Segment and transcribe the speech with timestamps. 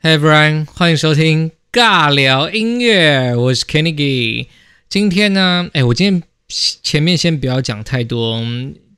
[0.00, 4.46] Hey everyone，欢迎收听尬聊音乐，我是 Kennedy。
[4.88, 6.22] 今天呢，哎，我今天
[6.84, 8.40] 前面先不要讲太多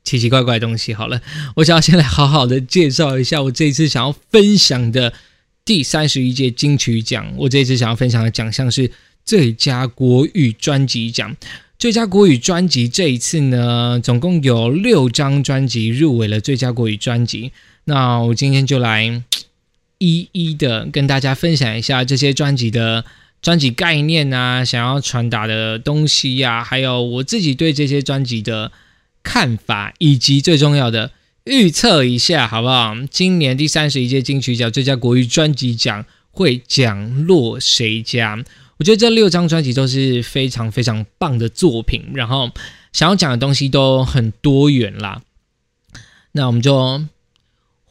[0.03, 1.19] 奇奇怪怪的东西好了，
[1.55, 5.11] 我想要先来好好的介绍一下我这一次想要分享的
[5.65, 7.33] 第三十一届金曲奖。
[7.35, 8.91] 我这一次想要分享的奖项是
[9.25, 11.35] 最佳国语专辑奖。
[11.79, 17.51] 最佳国语专辑这一次呢，总共有六张专辑入围了最佳国语专辑。
[17.85, 19.23] 那我今天就来。
[20.01, 23.05] 一一的跟大家分享一下这些专辑的
[23.39, 28.71] 专辑概念啊，想要传达的东西呀，还有我自己对这些专辑的
[29.21, 31.11] 看法，以及最重要的
[31.43, 32.95] 预测一下，好不好？
[33.11, 38.43] 今年第三十一届金曲奖最佳国语专辑奖会奖落谁家？
[38.77, 42.49] 我觉得这六张专辑都是非常非常棒的作品，然后
[42.91, 45.21] 想要讲的东西都很多元啦。
[46.31, 47.05] 那我们就。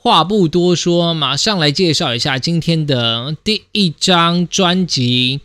[0.03, 5.41] 话不多说，马上来介绍一下今天的第一张专辑。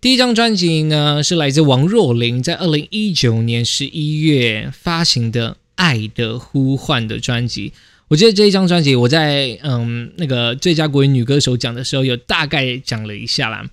[0.00, 7.72] 第一张专辑呢，是来自王若琳在二零一九年十一月发行的《爱的呼唤》的专辑。
[8.08, 13.64] 我记得这一张专辑，我在嗯那个最佳国语女歌手奖的时候，有大概讲了一下啦。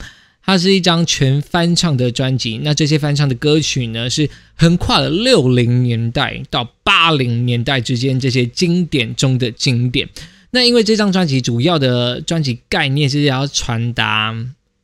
[0.47, 10.07] 它是一张全翻唱的专辑，那这些翻唱的歌曲呢，是横跨了六零年代到八零年代之间这些经典中的经典。
[10.51, 14.33] 那因为这张专辑主要的专辑概念是要传达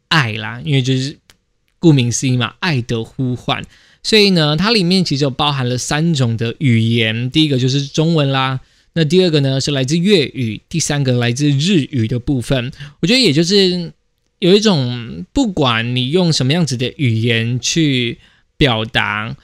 [0.09, 1.16] 爱啦，因为就是
[1.80, 3.64] 顾名思义嘛，爱的呼唤。
[4.03, 8.59] 所以呢，它里面其实有包含了三种的语言，第一个就是中文啦，
[8.95, 12.69] 那第二个呢是来自粤语，第三个来自日语的部分。
[13.00, 13.94] 我觉得也就是。
[14.44, 18.18] 有一种，不管你用什么样子的语言去
[18.58, 19.38] 表达，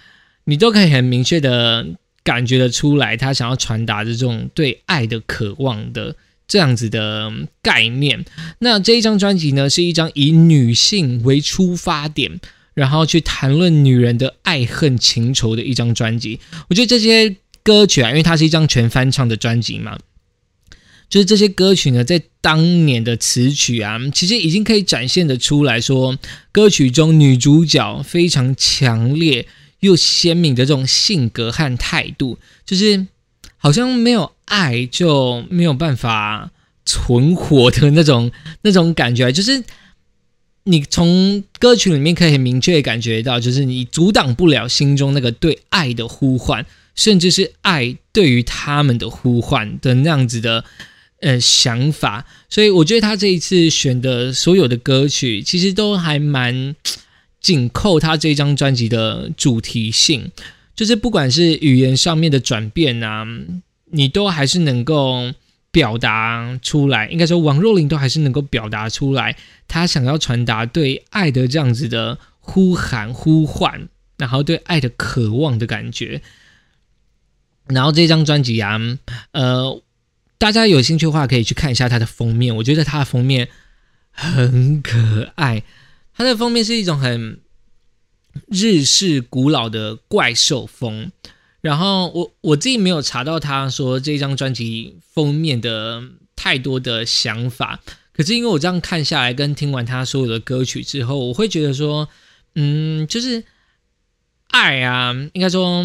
[0.43, 1.87] 你都可以很明确的
[2.21, 6.17] 感觉得出来，他想要传达的这种对爱的渴望的
[6.49, 8.25] 这样子的概念。
[8.59, 12.37] 那这一张专辑呢，是一张以女性为出发点，
[12.73, 16.41] 然后去谈论女人的爱恨情仇的一张专辑。
[16.67, 19.97] 我觉得这些歌曲啊，因为它是一张全翻唱的专辑嘛。
[21.09, 26.15] 就是这些歌曲呢，在当年的词曲啊，其实已经可以展现的出来说，
[26.51, 29.47] 歌曲中女主角非常强烈
[29.79, 33.07] 又鲜明的这种性格和态度，就是
[33.57, 36.51] 好像没有爱就没有办法
[36.85, 38.31] 存活的那种
[38.61, 39.63] 那种感觉，就是
[40.65, 50.63] 你从歌曲里面可以很明确感觉到，就是你阻挡不了心中那个对爱的呼唤，甚至是爱对于他们的呼唤的那样子的。
[51.21, 56.73] 呃，想法，所以我觉得他这一次选的所有的歌曲，其实都还蛮
[57.41, 60.31] 紧扣他这张专辑的主题性，
[60.73, 63.27] 就是不管是语言上面的转变啊，
[63.91, 65.33] 你都还是能够
[65.71, 67.09] 表达出来。
[67.09, 69.35] 应该说，王若琳都还是能够表达出来，
[69.67, 76.21] 他想要传达对爱的这样子的呼喊、呼唤，然后对爱的渴望的感觉。
[77.67, 78.79] 然后这张专辑啊，
[79.33, 79.81] 呃。
[80.39, 82.55] 大家有兴趣的话，可以去看一下它的封面。
[82.55, 83.49] 我觉得它的封面
[84.09, 85.63] 很可爱。
[86.15, 87.41] 它的封面是一种很
[88.47, 91.11] 日式古老的怪兽风。
[91.59, 96.01] 然后我我自己没有查到他说这张专辑封面的
[96.37, 97.81] 太多的想法。
[98.13, 102.07] 可是因为我这样看下来，跟听完他所有的歌曲之后，我会觉得说，
[102.55, 103.43] 嗯，就是
[104.47, 105.83] 爱啊，应该说，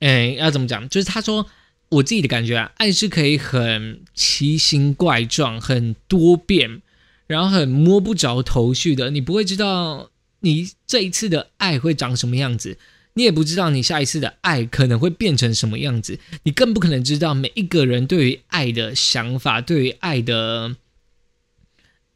[0.00, 0.86] 哎，要怎么讲？
[0.90, 1.46] 就是他说。
[1.92, 6.80] 我自己的感觉啊，爱是可以很奇形怪状、很多变，
[7.26, 9.10] 然后很摸不着头绪的。
[9.10, 10.10] 你不会知道
[10.40, 12.78] 你这一次的爱会长什么样子，
[13.12, 20.74] 你也不知道你下一次的爱可能会变成什么样子，你更不可能知道每一个人对于爱的想法、对于爱的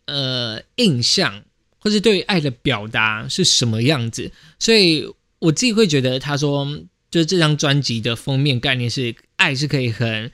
[0.06, 1.43] 呃印象，
[1.78, 4.32] 或是对于爱的表达是什么样子。
[4.58, 5.06] 所以
[5.41, 6.66] 我自己会觉得，他说。
[7.16, 10.31] 就是这张专辑的封面概念是爱是可以很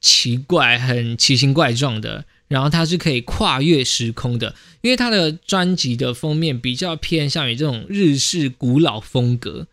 [0.00, 9.66] 奇怪、很奇形怪状的，然后它是可以跨越时空的，因为它的专辑的封面比较偏向于这种日式古老风格，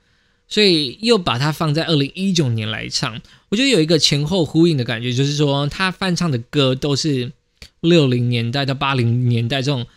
[0.49, 7.31] 所以又把它放在二零一九年来唱，我觉得有一个前后呼应的感觉，就是说他翻唱的歌都是
[7.79, 9.87] 六零年代到八零年代这种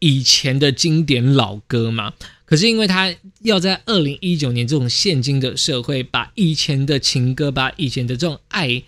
[0.00, 2.12] 以前的经典老歌嘛。
[2.52, 3.10] 可是因为他
[3.40, 8.82] 要在二零一九年这种现今的社会，把以前的情歌，把以前的这种爱，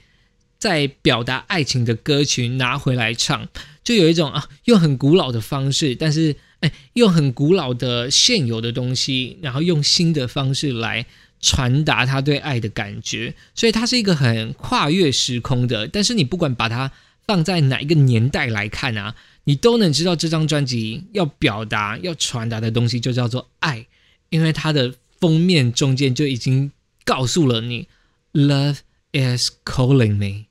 [0.59, 3.49] 在表达爱情的歌曲拿回来唱，
[3.83, 11.07] 就有一种啊，用很古老的方式，但是哎，用很古老的现有的东西，然后用新的方式来
[11.41, 15.89] 传达他对爱的感觉，所以它是一个很跨越时空的。
[15.89, 16.93] 但是你不管把它
[17.27, 19.15] 放在哪一个年代来看啊，
[19.45, 23.87] 你都能知道这张专辑要表达、要传达的东西就叫做爱，
[24.31, 26.73] 因为它的封面中间就已经
[27.05, 27.89] 告诉了你
[28.33, 28.79] ，Love
[29.13, 30.47] is calling me，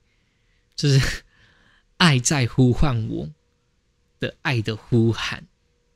[0.75, 1.23] 就是
[1.97, 3.29] 爱在呼唤我
[4.19, 5.45] 的爱的呼喊，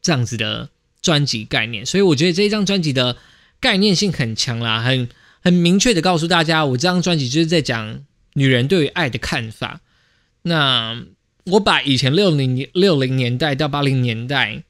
[0.02, 0.70] 这样子的
[1.02, 1.86] 专辑概念。
[1.86, 3.18] 所以我觉得这一张专辑的
[3.60, 5.08] 概念性很强啦，很
[5.42, 8.04] 很明确的告诉大家，我这张专辑就是在讲
[8.34, 9.82] 女人对于爱的看法。
[10.42, 11.06] 那
[11.52, 14.64] 我把以前六零年六零年代到八零年代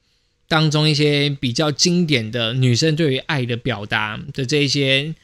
[0.47, 5.15] 当中一些比较经典的女生对于爱的表达的这一些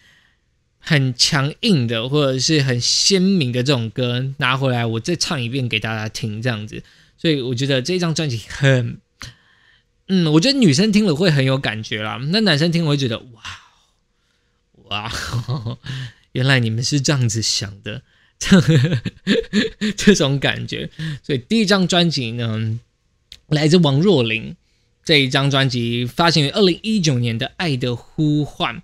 [0.80, 6.84] 很强硬的或者是很鲜明的这种歌拿回来，我再唱一遍给大家听，这样子。
[7.18, 8.98] 所以我觉得这张专辑很，
[10.08, 12.20] 嗯，我觉得女生听了会很有感觉啦。
[12.32, 13.42] 那男生听会觉得哇
[14.90, 15.12] 哇，
[16.34, 18.02] 原来你们是这样子想的。
[19.96, 20.90] 这种感觉，
[21.22, 22.80] 所以第一张专辑呢，
[23.48, 24.56] 来自王若琳
[25.04, 28.76] 这一张专辑发行于二零一九年的《爱的呼唤》，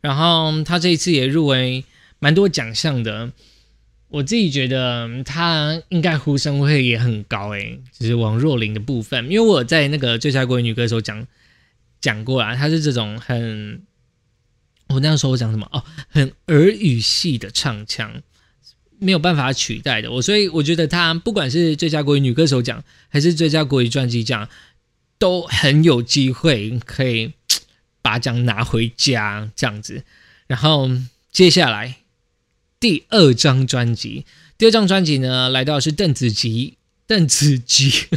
[0.00, 1.84] 然后他这一次也入围
[2.18, 3.32] 蛮多奖项的。
[4.08, 11.26] 我自己觉得他应该呼声会也很高诶，就是王若琳的部分，因为我在那个最佳国语女歌手讲
[12.00, 13.82] 讲过啊，她是这种很，
[14.88, 18.22] 我那样说我讲什么哦，很耳语系的唱腔。
[19.00, 24.48] 没有办法取代的我，所以我觉得他不管是最佳国语女歌手奖，还是最佳国语专辑奖，
[25.18, 27.32] 都很有机会可以
[28.02, 30.04] 把奖拿回家这样子。
[30.46, 30.90] 然后
[31.30, 31.98] 接下来
[32.80, 38.06] 第二张专辑，第二张专辑呢，来到是邓紫棋，邓紫棋，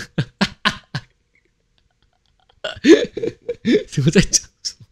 [4.03, 4.85] 我在讲什么？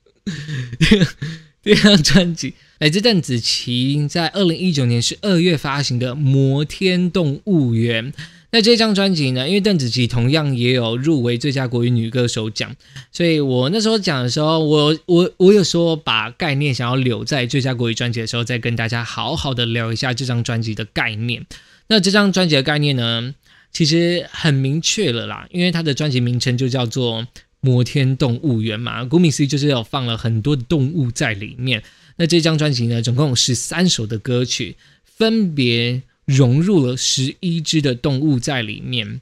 [1.63, 2.53] 第二张专辑。
[2.79, 8.13] 来自邓紫棋在二零一九年十二月发行的《摩天动物园》。
[8.51, 9.45] 那这张专辑呢？
[9.49, 12.73] 因为邓紫棋同样也有入围最佳国语女歌手奖，
[13.11, 21.45] 所以我那时候讲的时候，我我我有说把概念想要留在最佳国语专辑的时候，再跟大家好好的聊一下这张专辑的概念。
[21.89, 23.35] 那这张专辑的概念呢，
[23.73, 27.23] 其实很明确了啦，因为它的专辑名称就叫做
[27.59, 31.83] 《摩天动物园》嘛，顾名思义就是有放了很多的动物在里面。
[32.19, 34.75] 那这张专辑呢，总共有十三首的歌曲，
[35.05, 39.21] 分别融入了十一只的动物在里面。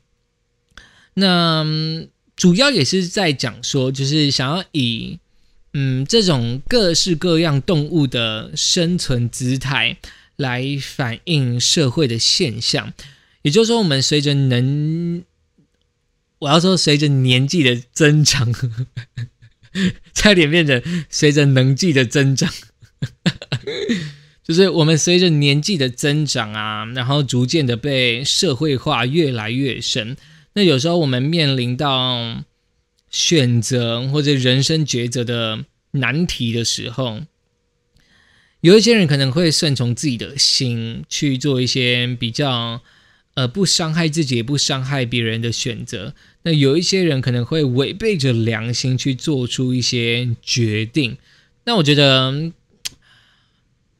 [1.13, 1.63] 那
[2.35, 5.19] 主要也是在讲说，就是想要以
[5.73, 9.97] 嗯这种各式各样动物的生存姿态
[10.35, 12.93] 来反映社会的现象。
[13.43, 15.23] 也就是说，我们随着能，
[16.39, 18.51] 我要说随着年纪的增长，
[20.15, 22.51] 差点变成随着能纪的增长。
[24.43, 30.15] 就是我们随着年纪的增长啊，然后逐渐的被社会化越来越深。
[30.53, 32.45] 那有时候我们面临到
[33.09, 37.23] 选择或者人生抉择的难题的时候，
[38.61, 42.81] 有一些人可能会顺从自己的心去做一些比较
[43.33, 46.15] 呃不伤害自己也不伤害别人的选择。
[46.43, 51.17] 那有一些人可能会违背着良心去做出一些决定。
[51.65, 52.53] 那我觉得。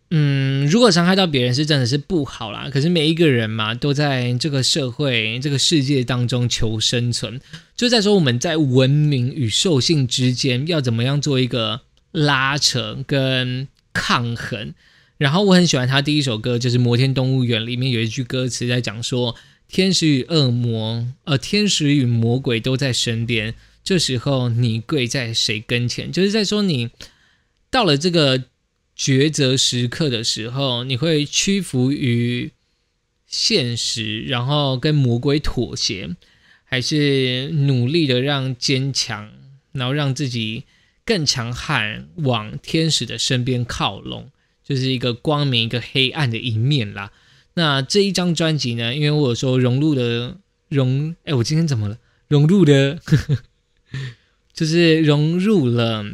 [0.10, 2.70] 嗯，如果伤害到别人是真的是不好啦。
[2.72, 7.42] 可是每一个人嘛，都在这个社会、这个世界当中求生存，
[7.76, 11.82] 就在说我们在文明与兽性之间要怎么样做一个
[12.14, 14.74] 拉扯跟抗衡。
[15.18, 19.36] 然后我很喜欢他第一首歌，就是《摩天动物园》里面有一句歌词在讲说，
[19.68, 23.54] 天使与恶魔，呃，天使与魔鬼都在身边，
[23.84, 26.10] 这时候你跪在谁跟前？
[26.10, 26.92] 就是在说你
[27.70, 28.44] 到了这个。
[28.98, 32.52] 抉择时刻的时候，你会屈服于
[33.28, 36.16] 现实，然后跟魔鬼妥协，
[36.64, 39.30] 还是努力的让坚强，
[39.72, 40.64] 然后让自己
[41.06, 44.32] 更强悍，往天使的身边靠拢，
[44.64, 47.12] 就是一个光明一个黑暗的一面啦。
[47.54, 48.96] 那这一张专辑呢？
[48.96, 50.38] 因为我说融入的
[50.70, 51.98] 融，哎，我今天怎么了？
[52.28, 53.00] 融入的，
[54.54, 56.06] 就是融入了。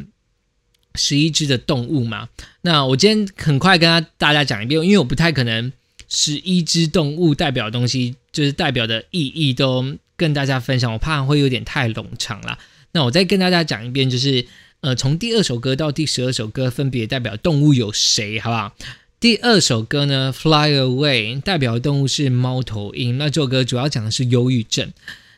[0.96, 2.28] 十一只的动物嘛，
[2.62, 5.72] 那我今天很快跟大家讲一遍，因为我不太可能
[6.08, 12.58] 十一只动物代表的东西，就是代表的意义都跟大家分享，我怕会有点太冗长了。
[12.92, 14.46] 那我再跟大家讲一遍，就是
[14.82, 18.72] 呃，从第二首歌到第十二首歌分别代表动物有谁，好不好？
[19.18, 24.92] 第二首歌呢，Fly Away 代表的动物是猫头鹰，那这首歌主要讲的是忧郁症。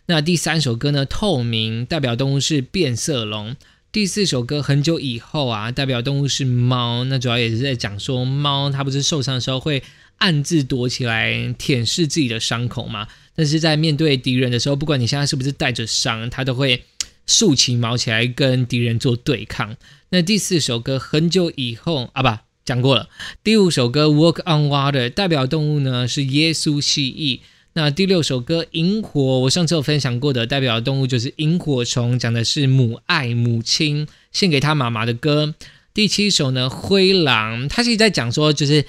[0.06, 3.56] 那第三首歌呢，透明代表动物是变色龙。
[3.96, 9.82] 第四首歌很久以后啊，代表动物是猫，那主要也是在讲说猫它不是受伤的时候会
[10.18, 16.84] 暗自躲起来舔舐自己的伤口嘛，但是在面对敌人的时候，不管你现在是不是带着伤，它都会
[17.26, 19.74] 竖起毛起来跟敌人做对抗。
[20.10, 23.08] 那第四首歌很久以后啊，不讲过了。
[23.42, 27.40] 第五首歌 Walk on Water 代表动物呢是耶稣蜥蜴。
[27.76, 35.54] 那第六首歌《萤火》，我上次有分享过的，代表动物就是萤火虫，讲的是母爱、母亲献给他妈妈的歌。
[35.92, 38.82] 第七首呢，《灰狼》，它其实在讲说，就是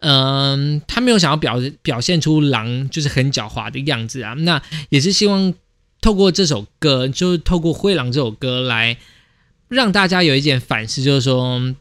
[0.00, 4.34] 嗯，他没有想要表表现出狼就是很狡猾的样子啊。
[4.34, 5.54] 那也是希望
[6.02, 8.98] 透过这首歌，就是透过《灰狼》这首歌来
[9.68, 11.74] 让大家有一点反思，就是说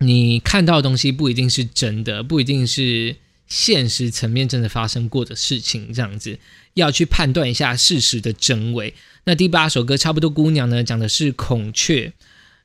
[0.00, 3.14] 你看到的东西不一定是真的，不一定是。
[3.48, 6.38] 现实层面真的发生过的事情，这样子
[6.74, 8.94] 要去判断一下事实的真伪。
[9.24, 12.12] 那第八首歌差不多姑娘呢，讲的是孔雀。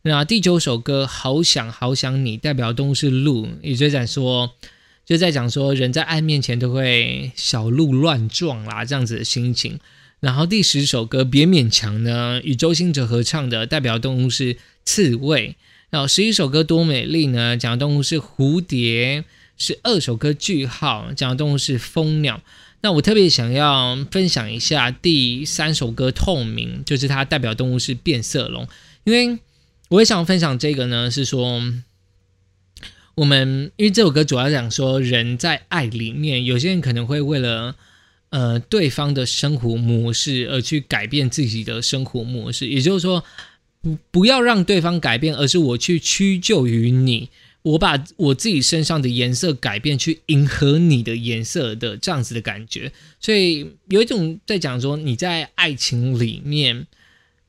[0.03, 4.51] 那第九首歌好想好想你，代表动物是鹿，也就在说，
[5.05, 9.79] 就在讲说人在爱面前都会小鹿乱撞啦，这样子的心情。
[10.19, 15.55] 然后第十首歌别勉强呢，与周星哲合唱的，代表动物是刺猬。
[15.89, 19.23] 然后十一首歌多美丽呢，讲的动物是蝴蝶。
[19.57, 22.41] 是二首歌句号，讲的动物是蜂鸟。
[22.81, 28.67] 那我特别想要分享一下第三首歌透明，就是它代表动物是变色龙。
[29.05, 29.39] 因为
[29.89, 31.61] 我也想分享这个呢，是说
[33.15, 37.75] 我们因为这首歌主要讲说人在爱里面，有些人可能会为了
[38.31, 43.23] 呃对方的生活模式而去改变自己的生活模式，也就是说
[43.81, 47.29] 不不要让对方改变，而是我去屈就于你。
[47.63, 56.87] 我把我自己身上的颜色改变，去迎合你的颜色的这样子的感觉，所以有一种在讲说你在爱情里面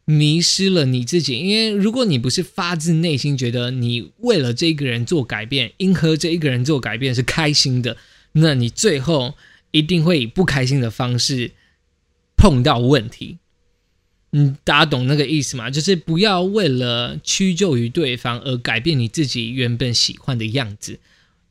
[0.05, 7.97] 迷失了你自己，因为如果你不是发自内心觉得你为了这个人做改变，迎合这一个人做改变是开心的，
[8.33, 9.35] 那你最后
[9.73, 11.51] 一定会以不开心的方式
[12.37, 13.39] 碰到问题。
[14.37, 15.71] 嗯，大家懂那个意思吗？
[15.71, 20.99] 就是不要为了屈就于对方而改变你自己原本喜欢的样子。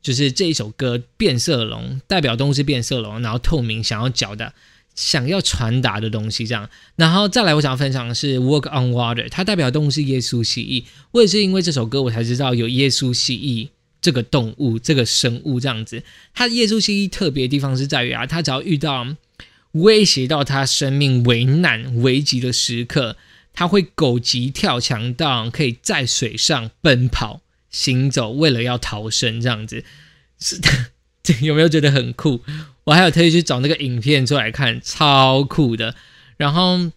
[0.02, 4.52] 就是这一首歌《变色龙》，代表动物是变色龙，然后透明想要讲的、
[4.94, 6.68] 想要传达的东西这样。
[6.96, 10.84] 然后再来，我想要分享的是《Walk on Water》，它代表动物是耶稣蜥蜴。
[11.12, 13.70] 我也是因为这首歌，我才知道有耶稣蜥蜴
[14.02, 16.02] 这个动物、这个生物这样子。
[16.34, 19.16] 它耶稣蜥蜴特别的地方是在于啊，它只要遇到。
[19.74, 23.16] 威胁到他生命危难危急的时刻，
[23.52, 29.40] 他会狗急跳墙到可以在水上奔跑行走，为了要逃生。
[29.40, 29.84] 这样子
[30.40, 30.60] 是
[31.22, 32.42] 这有没有觉得很酷？
[32.84, 35.96] 我还有特意去找那个影片出来看，超酷的。
[36.36, 36.90] 然后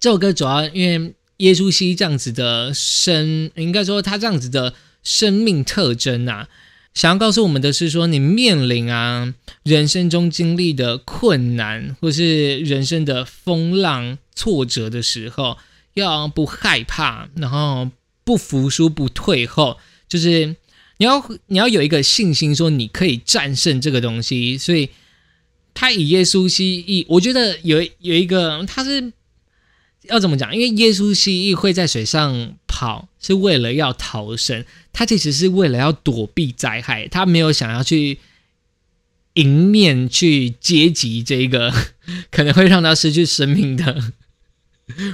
[0.00, 6.48] 这首歌主要因为耶稣西这样子的生，应该说他这样子的生命特征啊。
[6.94, 9.34] 想要告诉我们的是说，你面临啊
[9.64, 15.58] 人生中经历的困难，或是人生的风浪挫折的时候，
[15.94, 17.90] 要不害怕，然后
[18.24, 20.54] 不服输，不退后，就是
[20.96, 24.56] 你要你要有一个信心，说你可以战胜这个东西。
[24.56, 24.88] 所以
[25.74, 29.12] 他以耶稣蜥蜴，我觉得有有一个他是。
[30.10, 30.54] 要怎么讲？
[30.54, 34.64] 因为耶稣蜥蜴会在水上跑，是为了要逃生。
[34.92, 38.18] 他其实是为了要躲避灾害，他没有想要去
[39.34, 41.72] 迎面去接击这个
[42.32, 44.12] 可能会让他失去生命的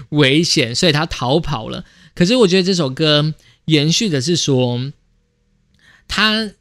[0.08, 1.84] 危险，所以他逃跑了。
[2.14, 3.34] 可是我觉得这首歌
[3.66, 4.90] 延续的是说，
[6.08, 6.52] 他。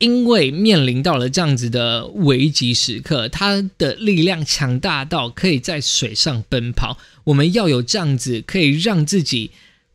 [0.00, 6.96] 因为面临到了这样子的危急时刻，他的力量强大到可以在水上奔跑。
[7.24, 9.50] 我们要有这样子可以让自己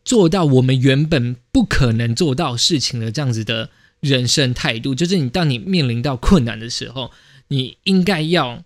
[0.05, 3.69] 做到我们原本不可能做到事情的这样子的
[3.99, 7.11] 人生态度，就是你当你面临到困难的时候，
[7.49, 8.63] 你应该要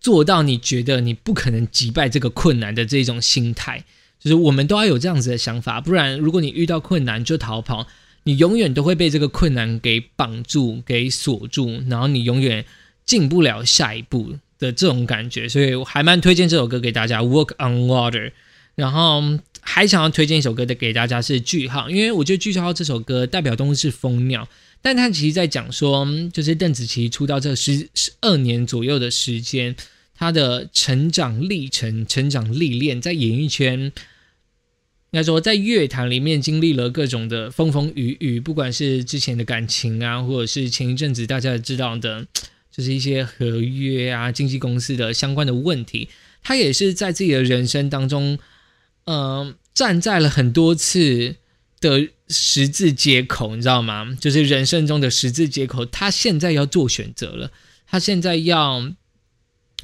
[0.00, 3.84] 做到你觉得你不可能击败这个困难的这种心态。
[4.18, 7.86] 就是我们都要有这样子的想法，不然如果你遇到困难就逃跑。
[8.26, 12.64] 你永远都会被这个困难给绑住、给锁住，然后你永远
[13.04, 18.28] 进不了下一步的这种感觉，所以我还蛮推荐这首歌给大家，《Walk on Water》。
[18.76, 19.22] 然后
[19.64, 24.46] 还想要推荐一首歌的给大家是《句号》，因为我觉得《句号》这首歌代表动物是蜂鸟，
[24.80, 29.74] 但它其实在讲说，就是邓紫棋出道这十十二年左右的时间，
[30.14, 33.90] 她的成长历程、成长历练，在演艺圈。
[35.10, 42.26] 应该说，在乐坛里面经历了各种的风风雨雨，不管是之前的感情啊，或者是前一阵子大家也知道的，
[42.68, 46.08] 就是一些合约啊、经纪公司的相关的问题，
[46.42, 48.36] 他也是在自己的人生当中，
[49.06, 51.36] 嗯，站在了很多次
[51.80, 54.16] 的十字街口，你知道吗？
[54.18, 57.50] 就是人生中的十字街口，他现在要做选择了，
[57.86, 58.92] 他现在要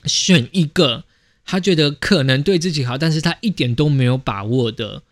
[0.04, 1.04] 选一个
[1.44, 5.02] 他觉得可能对自己好，但是他一点都没有把握的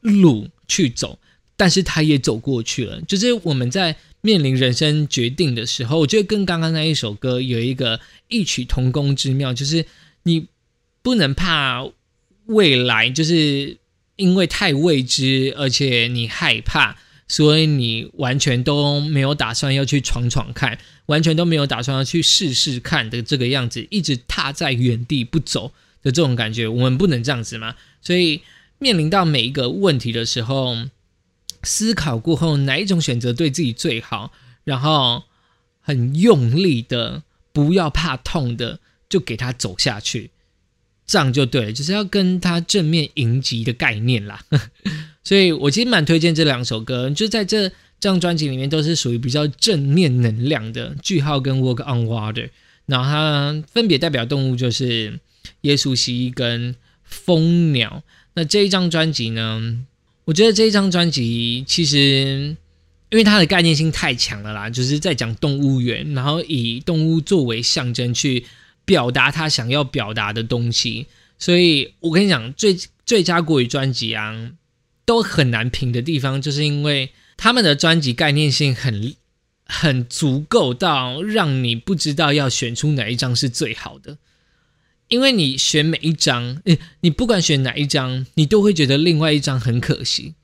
[0.00, 1.18] 路去走，
[1.56, 3.00] 但是他也走过去了。
[3.02, 9.84] 就是我们在面临人生决定的时候，我觉得跟刚刚那一首歌有一个异曲同工之妙，就是
[10.22, 10.46] 你
[11.02, 11.84] 不能怕
[12.50, 13.78] 未来，就是
[14.16, 16.96] 因为太未知，而且你害怕，
[17.28, 27.76] 所以你完全都没有打算要去闯闯看，完全都没有打算要去试试看的这个样子，一直踏在原地不走的这种感觉，我们不能这样子嘛。
[28.02, 28.42] 所以
[28.78, 30.76] 面临到每一个问题的时候，
[31.62, 34.32] 思考过后哪一种选择对自己最好，
[34.64, 35.24] 然后
[35.80, 40.30] 很用力的，不要怕痛的，就给他走下去。
[41.10, 44.40] 这样就对了，就是要跟他正面迎击的概念啦。
[45.24, 50.94] 所以我其实蛮推荐这两首歌，就在这这张专辑里面都是属于比较正面能量的。
[51.02, 52.50] 句号跟 Walk on Water，
[52.86, 55.18] 然后它分别代表动物就是
[55.62, 58.04] 耶稣蜥蜴跟蜂鸟。
[58.34, 59.84] 那这一张专辑呢，
[60.26, 62.56] 我觉得这一张专辑其实
[63.10, 68.44] 因为它的概念性太强了啦，就是在讲动物园，然后以动物作为象征去。
[68.90, 71.06] 表达他想要表达的东西，
[71.38, 74.50] 所以我跟你讲，最最佳国语专辑啊，
[75.04, 79.14] 都很难评的地方，就是因为他们的专辑概念性很
[79.64, 84.18] 很足够到让你不知道要选出哪一张是最好的，
[85.06, 90.34] 因为你选每一张，诶，你不管选哪一张，你都会觉得另外一张很可惜，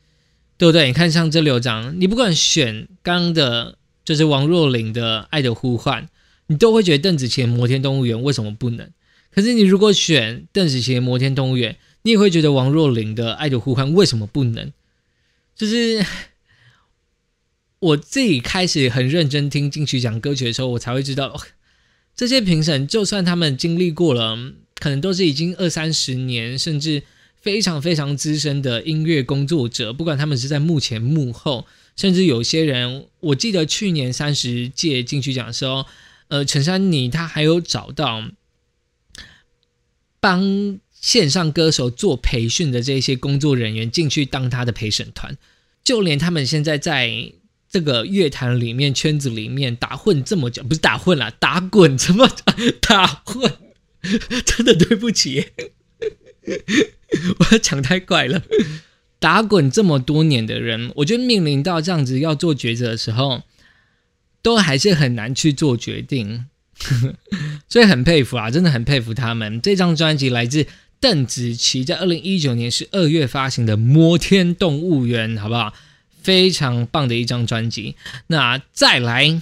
[0.57, 0.87] 对不对？
[0.87, 6.05] 你看像这六张，你不管选刚刚的，就是王若琳的《爱的呼唤》。
[6.49, 8.89] 你都会觉得邓紫棋《摩天动物园》为什么不能？
[9.33, 11.73] 可是你如果选邓紫棋《摩天动物园》，
[12.03, 14.73] 你也会觉得王若琳的《爱的呼唤》为什么不能？
[15.57, 16.07] 就是
[17.81, 21.39] 我自己开始很认真听金曲奖歌曲的时候，我才会知道，
[22.15, 24.39] 这些评审就算他们经历过了，
[24.77, 27.03] 可能都是已经二三十年，甚至
[27.41, 31.67] 非常非常资深的音乐工作者，不管他们是在幕前幕后，
[31.97, 35.85] 甚至有些人，我记得去年三十届金曲奖的时候。
[36.29, 38.25] 呃，陈珊妮她还有找到
[40.19, 45.37] 帮线上歌手做培训的这些工作人员进去当他的陪审团，
[45.85, 47.33] 就连他们现在在
[47.71, 52.29] 这个乐坛里面圈子里面打混这么久，不是打混了，打滚怎么
[52.81, 53.53] 打混？
[54.45, 55.47] 真的对不起，
[57.39, 58.43] 我讲太快了。
[59.21, 63.43] 打滚这么多年的人，我觉得面临到这样子要做抉择的时候。
[64.43, 66.47] 都还是很难去做决定，
[67.69, 69.61] 所以很佩服啊，真的很佩服他们。
[69.61, 70.67] 这张专辑来自
[71.01, 75.73] 邓紫棋，在二零一九年十二月发行的《摩天动物园》，好不好？
[76.23, 77.95] 非常棒的一张专辑。
[78.27, 79.41] 那再来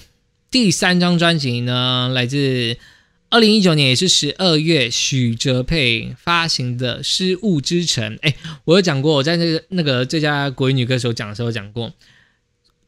[0.51, 2.09] 第三张专辑呢？
[2.13, 2.77] 来自
[3.31, 8.15] 二零一九年也是十二月，许哲佩发行的《失物之城》。
[8.21, 11.91] 哎，我有讲过，我在那个那个最佳国语女歌手奖的时候讲过。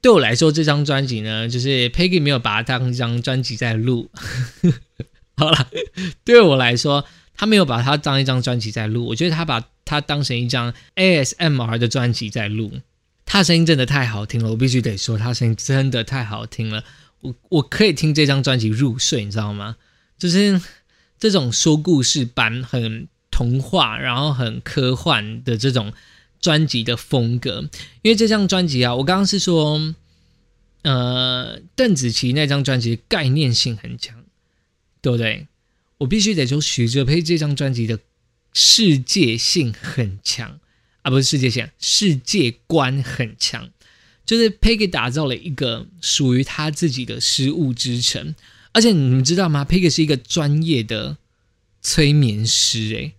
[0.07, 4.09] 对我来说，这张专辑呢，就是 Peggy 没有把它当一张专辑在录。
[5.35, 5.67] 好了，
[6.23, 7.03] 对我来说，
[7.35, 9.05] 他没有把它当一张专辑在录。
[9.07, 12.71] 我觉得他把它当成一张 ASMR 的专辑在录。
[13.25, 16.85] 他声音真的太好听了，我必须得说，他声音真的太好听了。
[17.19, 19.75] 我我可以听这张专辑入睡，你知道吗？
[20.17, 20.61] 就是
[21.19, 25.91] 这种说故事版、很童话，然后很科幻的这种。
[26.39, 27.69] 专辑的风格，
[28.01, 29.95] 因为这张专辑啊，我刚刚是说，
[30.83, 34.23] 呃，邓紫棋那张专辑概念性很强，
[35.01, 35.47] 对不对？
[35.99, 37.99] 我必须得说，许哲佩这张专辑的
[38.53, 40.59] 世界性很强
[41.01, 43.69] 啊，不是世界性，世界观很强，
[44.25, 48.35] 就是佩给打造了一个属于他自己的失物之城，
[48.73, 49.65] 而且你们知道吗？
[49.65, 51.17] 佩给是一个专业的
[51.81, 53.13] 催眠师，诶。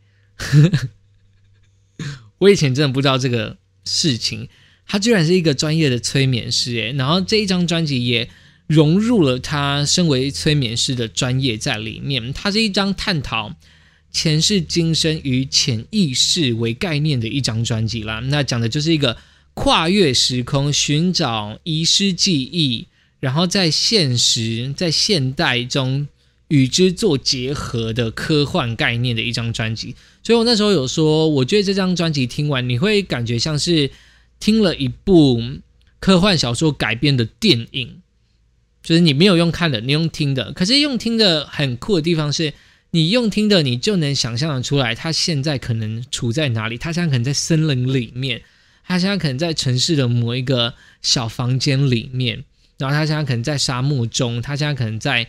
[2.39, 4.49] 我以前真的不知道这个事情，
[4.87, 8.29] 他居然是一个专业的催眠师诶，然后这一张专辑也
[8.67, 12.33] 融入了他身为催眠师的专业在里面。
[12.33, 13.55] 它是一张探讨
[14.13, 18.21] 前世今生与潜意识为概念的一张专辑啦。
[18.21, 19.17] 那讲的就是一个
[19.55, 22.87] 跨越时空寻找遗失记忆，
[23.21, 26.09] 然后在现实在现代中。
[26.49, 33.91] 与之做结合的科幻概念的一张专辑，所以我那时候有说，我觉得这张专辑听完你会感觉像是
[34.41, 35.43] 听了一部
[36.01, 38.01] 科幻小说改编的电影，
[38.83, 40.53] 就是你没有用看的，你用听的。
[40.53, 42.55] 可是用听的很酷的地方是，
[42.93, 46.79] 你用听的，你就能想象的出来，他现在可能处在哪里？
[46.79, 48.41] 他现在可能在森林里面，
[48.87, 52.45] 他现在可能在城市的某一个小房间里面，
[52.79, 55.27] 然后他现在可能在沙漠中，他现在可能在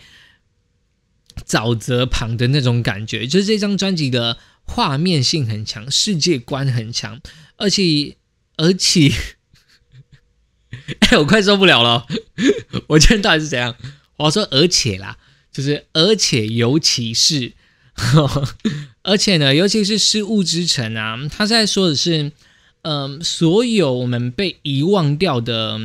[1.47, 3.27] 沼泽旁的那种感觉。
[3.27, 7.19] 就是这张专辑的画面性很强，世界观很强，
[7.57, 8.17] 而且
[8.57, 9.11] 而且，
[10.99, 12.05] 哎，我快受不了了！
[12.87, 13.75] 我今天到底是怎样？
[14.17, 15.17] 我要说而且啦。
[15.51, 17.53] 就是而且尤其是，
[19.01, 22.31] 而且呢，尤其是失物之城啊，他在说的是，
[22.83, 25.79] 嗯，所有我们被遗忘掉的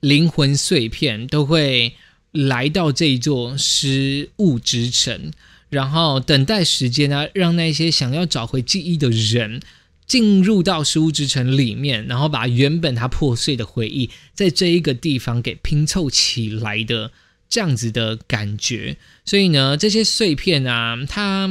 [0.00, 1.96] 灵魂碎片都会
[2.32, 5.32] 来到这一座失物之城，
[5.70, 9.60] 然后等待时间呢，让那些想要找回记忆的人
[10.06, 17.10] 进入到失物之城里面，然后把原本它破碎的回忆，在这一个地方给拼凑起来的。
[17.50, 21.48] 这样子的感觉，所以呢，这些碎片啊，它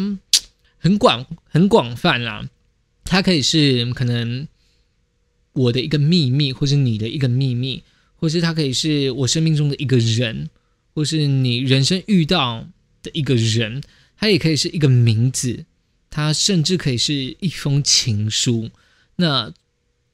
[0.77, 2.47] 很广、很广泛啦。
[3.03, 4.47] 它可以是可能
[5.53, 7.81] 我的一个秘密，或是你的一个秘密，
[8.17, 10.51] 或是它可以是我生命中的一个人，
[10.97, 12.67] 或是你人生遇到
[13.03, 13.83] 的一个人。
[14.17, 15.65] 它也可以是一个名字，
[16.09, 18.71] 它甚至可以是一封情书。
[19.17, 19.53] 那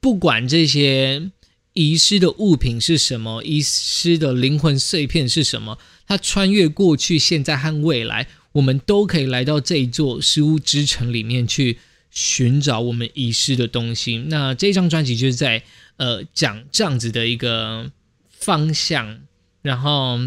[0.01, 1.31] 不管这些。
[1.75, 3.43] 遗失的物品是什么？
[3.43, 5.79] 遗失的灵魂碎片是什么？
[6.05, 11.79] 它穿越过去、现在和未来，我们都可以来到这一座失物之城里面去
[12.11, 14.19] 寻找我们遗失的东西。
[14.27, 15.63] 那这张专辑就是在
[15.97, 17.91] 呃讲这样子的一个
[18.29, 19.21] 方向，
[19.63, 20.19] 然后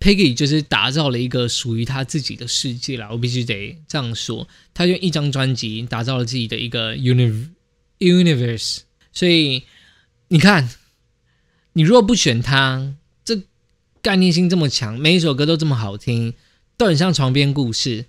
[0.00, 3.08] Peggy 就是打造了一个属于他自己的世界啦。
[3.12, 8.78] 我必须得这样说，他用一张专辑打造了自己的一个 universe，
[9.12, 9.62] 所以
[10.28, 10.68] 你看。
[11.74, 13.42] 你若不选它，这
[14.02, 16.34] 概念性这么强，每一首歌都这么好听，
[16.76, 18.06] 都很像床边故事，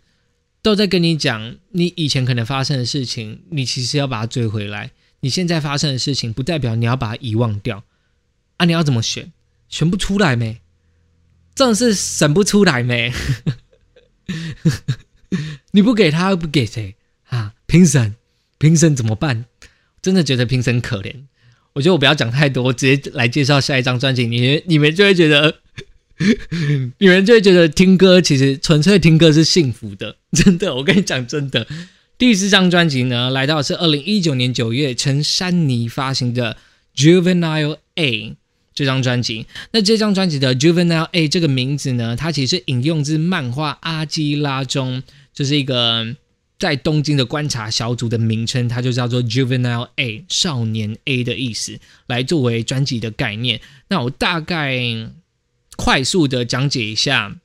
[0.64, 4.90] 都在跟你讲你以前可能发生的事情，你其实要把它追回来。
[5.20, 7.84] 你现在发生的事情，不代表你要把它遗忘掉
[8.58, 8.66] 啊！
[8.66, 9.32] 你要怎么选？
[9.70, 10.60] 选不出来没？
[11.56, 13.12] 真的是省不出来没？
[15.72, 16.96] 你不给他，不给谁
[17.30, 17.54] 啊？
[17.66, 18.16] 评审，
[18.58, 19.46] 评审怎么办？
[20.02, 21.14] 真的觉得评审可怜。
[21.74, 25.62] 我觉得我不要讲太多，我直接来介绍下一张专辑，你你们就会觉得，
[27.00, 31.66] 你们就会觉得听歌其实纯粹听歌是幸福的，真的，我跟你讲真的。
[32.18, 36.58] 第四张专辑呢，来到是二零一九年九月陈珊妮发行的
[37.02, 38.12] 《Juvenile A》
[38.74, 39.46] 这张专辑。
[39.72, 45.04] 那这张专辑的《Juvenile A》这个名字呢，它其实引用自漫画《阿基拉》中，
[45.34, 46.16] 就是一个。
[46.62, 53.60] 在东京的观察小组的名称，它就叫做 Juvenile A 少年 A 的意思，来作为专辑的概念。
[53.88, 54.80] 那我大概
[55.76, 57.36] 快速的讲解一下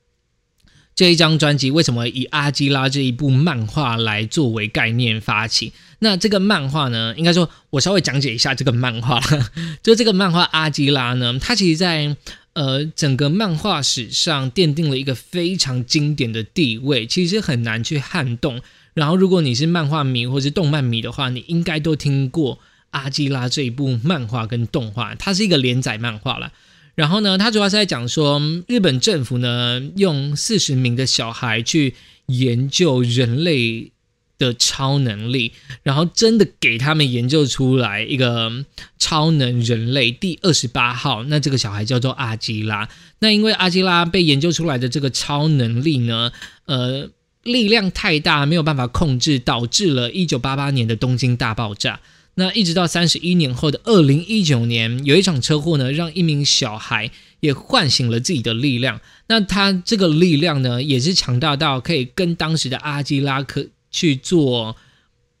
[0.93, 5.73] 这一张专辑为什么以阿基拉这一部漫画来作为概念发起。
[5.99, 9.19] 那这个漫画呢，应该说我稍微讲解一下这个漫画，
[9.81, 12.15] 就这个漫画阿基拉呢，它其实在
[12.53, 18.61] 呃整个漫画史上奠定了一个非常经典的地位，其实很难去撼动。
[18.93, 22.55] 然后，如果你是漫画迷或是动漫迷的话，你应该都听过
[22.89, 26.51] 《阿基拉》这一部漫画跟动画，它是一个连载漫画了。
[26.95, 31.93] 然后呢，它主要是在讲说，日本政府呢用四十名的小孩去
[32.25, 33.91] 研究人类
[34.37, 38.65] 的超能力，然后真的给他们研究出来一个
[38.97, 42.89] 超能人类第二十八号，那这个小孩叫做阿基拉。
[43.19, 46.31] 那因为阿基拉被研究出来的这个超能力呢，
[46.65, 47.09] 呃。
[47.43, 52.01] 力量太大，没有办法控制，导致了一九八八年的东京大爆炸。
[52.35, 58.99] 那一直到三十一年后的二零一九年，有一场车祸呢，让一名小孩也唤醒了自己的力量。
[59.27, 64.75] 那他这个力量呢，也是强大到可以跟当时的阿基拉克去做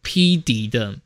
[0.01, 0.97] 匹敌的。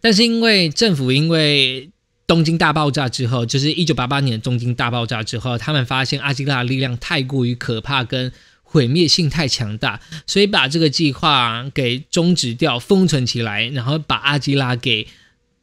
[0.00, 1.90] 但是因为政府因为
[2.26, 15.06] 东京大爆炸之后，就是一九八八年的东京大爆炸之后，他们发现阿基拉的力量太过于可怕，跟毁灭性太强大，所以把这个计划给终止掉，封存起来，然后把阿基拉给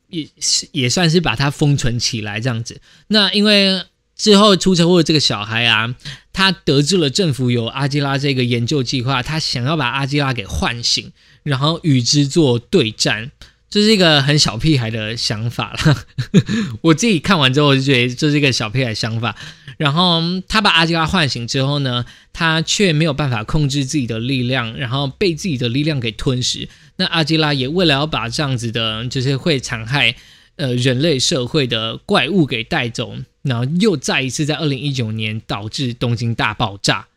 [0.10, 2.79] 也是也算是把它封存起来这样子。
[3.08, 3.84] 那因为
[4.15, 5.93] 之后出车祸的这个小孩啊，
[6.36, 13.32] 他得知了政府有阿基拉这个研究计划，他想要把阿基拉给唤醒，然后与之做对战。
[13.69, 16.06] 这是一个很小屁孩的想法了，
[16.84, 19.34] 我自己看完之后我就觉得这是一个小屁孩想法。
[19.78, 26.67] 然后他把阿基拉唤醒之后呢，他却没有办法控制自己的力量，然后被自己的力量给吞噬。
[26.98, 30.15] 那阿基拉也为了要把这样子的，就是会残害
[30.58, 37.08] 呃人类社会的怪物给带走，然后又再一次在二零一九年导致东京大爆炸。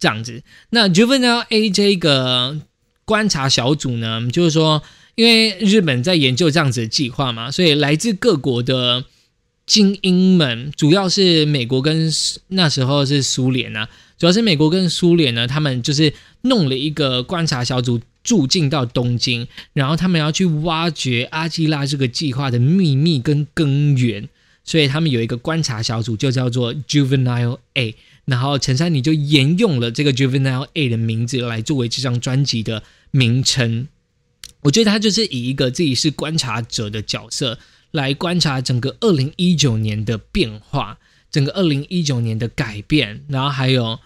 [0.00, 0.44] 这样子。
[0.70, 2.60] 那 Juvenile A 这个
[3.04, 4.80] 观察小组呢，就是说，
[5.16, 9.04] 因为日本在研究这样子的计划嘛，所以来自各国的
[9.66, 12.08] 精英们，主要是美国跟
[12.46, 18.00] 那时候是苏联啊，主要是美国跟苏联呢，他们就是弄了一个观察小组。
[18.28, 24.28] 住进到东京，然后他们要去挖掘阿基拉这个计划的秘密跟根源，
[24.64, 27.94] 所以他们有一个观察小组，就叫做 Juvenile A。
[28.26, 33.88] 然后陈珊妮就沿用了这个 Juvenile A 的名字来作为这张专辑的名称。
[34.60, 37.58] 我觉得他就是以一个自己是观察者的角色
[37.92, 40.98] 来观察整个二零一九年的变化，
[41.30, 43.98] 整个二零一九年的改变，然后还有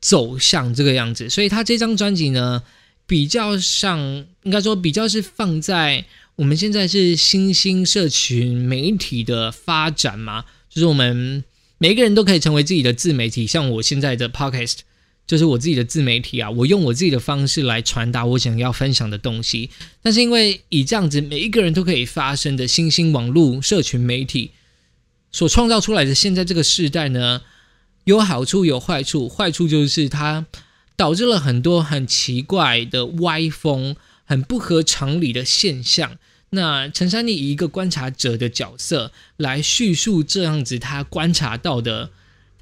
[0.00, 1.28] 走向这个样子。
[1.28, 2.62] 所以他这张专辑呢。
[3.06, 3.98] 比较上，
[4.42, 11.44] 应该说比较是放在我们现在是新兴社群媒体的发展嘛，就是我们
[11.78, 14.78] 每一个人都可以成为自己的自媒体，像我现在的 podcast
[15.24, 19.70] 就是我自己的自媒体啊，我用我自己的方式来传达我想要分享的东西。
[20.02, 24.50] 但是因为以这样子每一个人都可以发生的新兴网络社群媒体
[25.30, 27.42] 所创造出来的现在这个时代呢，
[28.04, 30.46] 有好处有坏处，坏处就是它。
[30.96, 36.16] 导致了很多很奇怪的歪风、很不合常理的现象。
[36.50, 42.10] 那陈珊妮以一个观察者的角色来叙述这样子他观察到的，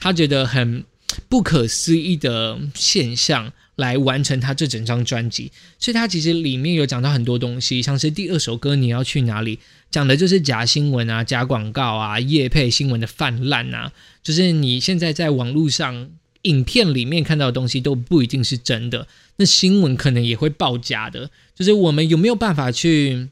[0.01, 0.85] 他觉得很
[1.29, 5.53] 不可思议的现象，来完成他这整张专辑。
[5.79, 9.57] 所以，他其实里面有讲到很多东西，像是第二首歌《你要去哪里》，
[9.91, 13.93] 讲的就是假新闻啊、假广告啊、夜配新闻的泛滥啊，
[14.23, 16.11] 就是你现在在网络上。
[16.45, 21.31] 影片里面看到的东西都不一定是真的，那新闻可能也会报假的。
[21.55, 23.29] 就是我们有没有办法去，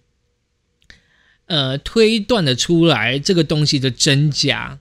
[1.47, 4.79] 呃，推断的出来这个东西的真假？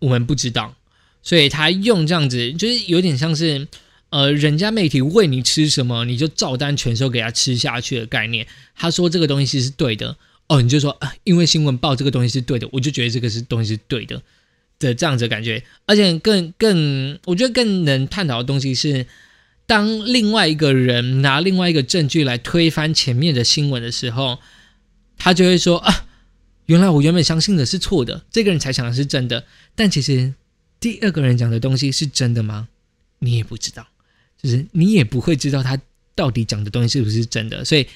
[0.00, 0.76] 我们不知道，
[1.22, 3.68] 所以他用这样子，就是有点像是，
[4.08, 8.46] 呃，人家媒体喂你吃什么，你就照单全收给他吃下去的概念。
[8.74, 10.16] 他说这个东西是对的，
[10.48, 14.22] 哦，你就说啊，因为新闻报这个东西是对的，我就觉得这个是东西是对的。
[14.80, 19.06] 的这样子感觉，而且更更，我觉得更能探讨的东西是，
[19.66, 24.38] 当另外一个人拿另外一个证据来推翻前面的新闻的时候，
[25.16, 26.06] 他就会说啊，
[26.66, 29.44] 原来我原本相信的是错的，这个人才想的是真的，
[29.76, 30.34] 但其实
[30.80, 32.68] 第二个人讲的东西是真的吗？
[33.18, 33.86] 你也不知道，
[34.42, 35.78] 就是你也不会知道他
[36.14, 37.62] 到底讲的东西是不是真的。
[37.66, 37.86] 所以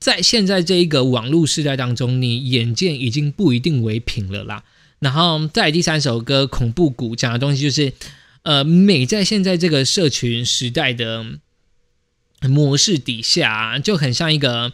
[0.00, 4.64] 在现在这一个网络时代当中，你眼见已经不一定为凭了啦。
[5.04, 7.92] 然后再第三首歌《恐怖谷》讲的东西就是，
[8.40, 11.26] 呃，美在现在这个社群时代的
[12.40, 14.72] 模式底下，就很像一个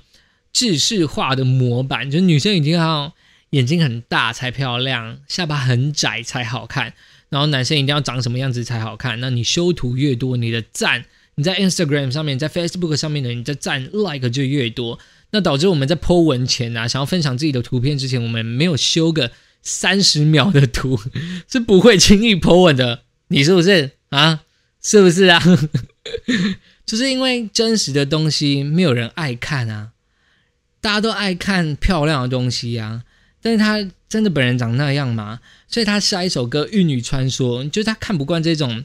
[0.53, 3.13] 制式化的模板，就是女生一定要
[3.51, 6.95] 眼睛很大才漂亮，下巴很窄才好看，
[7.29, 9.19] 然后男生一定要长什么样子才好看。
[9.19, 14.97] 那你修图越多，你的赞，你在 Instagram 上面，在 Facebook 上面的你的赞 like 就越多，
[15.33, 19.33] 那导致我们在 po 文前啊，想要分享自己的图片之前，我们没有修个。
[19.63, 20.99] 三十秒的图
[21.51, 24.43] 是不会轻易 po 文的，你是不是啊？
[24.83, 25.41] 是不是啊？
[26.87, 29.91] 就是因为真实的东西没有人爱看啊，
[30.81, 33.05] 大家都爱看漂亮的东西啊。
[33.43, 35.41] 但是他真的本人长那样吗？
[35.69, 38.85] 所以他下一首歌《玉女传说》，就是他看不惯这种，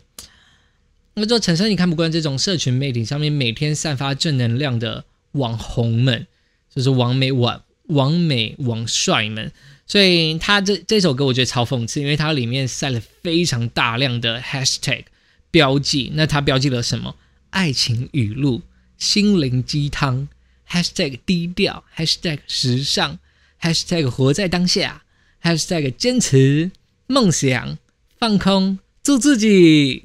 [1.15, 6.27] 那就陈升你看不惯这种社群媒体上面每天散发正能量的网红们，
[6.73, 9.51] 就是王美网王美王帅们。
[9.87, 15.03] 所以他这这首歌我觉得超讽刺，因为它里面塞了非常大量的 hashtag
[15.51, 16.11] 标记。
[16.15, 17.15] 那它标记了什么？
[17.51, 18.63] 爱情语录、
[18.97, 20.27] 心灵鸡汤、
[20.67, 23.19] hashtag 低调、hashtag 时尚、
[23.61, 25.03] hashtag 活在当下、
[25.43, 26.71] hashtag 坚持、
[27.05, 27.77] 梦想、
[28.17, 30.01] 放空、做自己，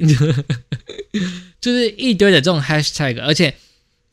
[1.58, 3.18] 就是一堆的这种 hashtag。
[3.22, 3.54] 而且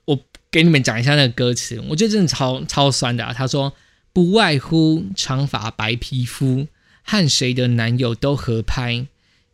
[0.06, 0.18] 我
[0.50, 3.34] 给你们讲一下那个歌词，我觉得真的超超酸的啊。
[3.34, 3.74] 他说。
[4.18, 6.66] 不外乎长发白皮肤，
[7.04, 9.06] 和谁的男友都合拍，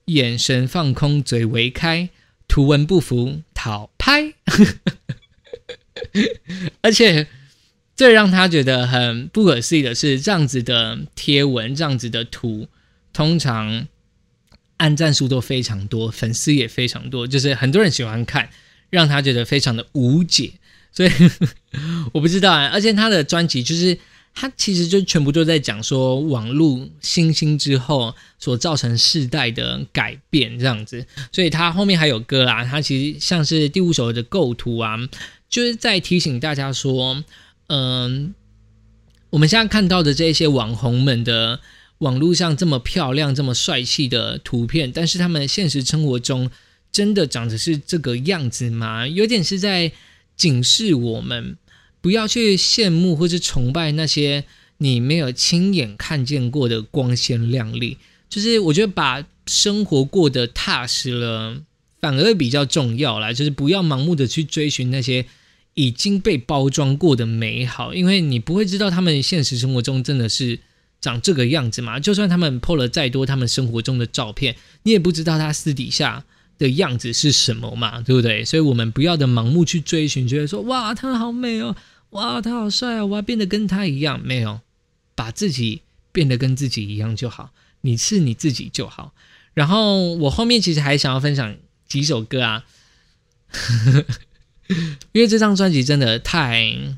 [0.05, 2.07] 眼神放空，嘴微开，
[2.47, 4.35] 图文不符讨拍。
[6.79, 7.27] 而且
[7.93, 12.69] 最让他觉得很不可思议的是，这样子的贴文，这样子的图，
[13.11, 13.89] 通常
[14.77, 18.49] 按赞数都非常多，粉丝也非常多，就是很多人喜欢看，
[18.89, 20.53] 让他觉得非常的无解。
[20.93, 21.11] 所以
[22.13, 23.99] 我不知道啊，而且他的专辑就是。
[24.33, 32.65] 他其实就全部都在讲说网络新兴之后所造成世代的改变这样子，所以他后面还有歌啦。
[32.65, 34.97] 他其实像是第五首的构图啊，
[35.49, 37.23] 就是在提醒大家说，
[37.67, 38.33] 嗯，
[39.29, 41.59] 我们现在看到的这些网红们的
[41.99, 46.49] 网络上这么漂亮、这么帅气的图片，但是他们现实生活中
[46.91, 49.07] 真的长得是这个样子吗？
[49.07, 49.91] 有点是在
[50.35, 51.55] 警示我们，
[52.03, 54.43] 不要去羡慕或是崇拜那些
[54.79, 57.97] 你没有亲眼看见过的光鲜亮丽。
[58.29, 61.63] 就是我觉得把生活过得踏实了，
[62.01, 63.31] 反而比较重要啦。
[63.31, 65.25] 就是不要盲目的去追寻那些
[65.75, 70.59] 已经被包装过的美好，因为你不会知道他们现实生活中真的是。
[71.03, 71.99] 长这个样子嘛？
[71.99, 76.23] 就算他们 po 了再多他们生活中的照片，你也不知道他私底下
[76.57, 78.43] 的样子是什么嘛，对不对？
[78.45, 81.75] 所以，我们不要的盲目去追寻，觉得说哇，他好美哦，
[82.11, 84.19] 哇，他好帅啊，我要变得跟他一样。
[84.23, 84.61] 没有，
[85.15, 89.13] 把自己变得跟自己一样就好，你是你自己就好。
[89.53, 91.55] 然后，我后面其实还想要分享
[91.87, 92.65] 几首歌啊，
[95.13, 96.97] 因为这张专辑真的太。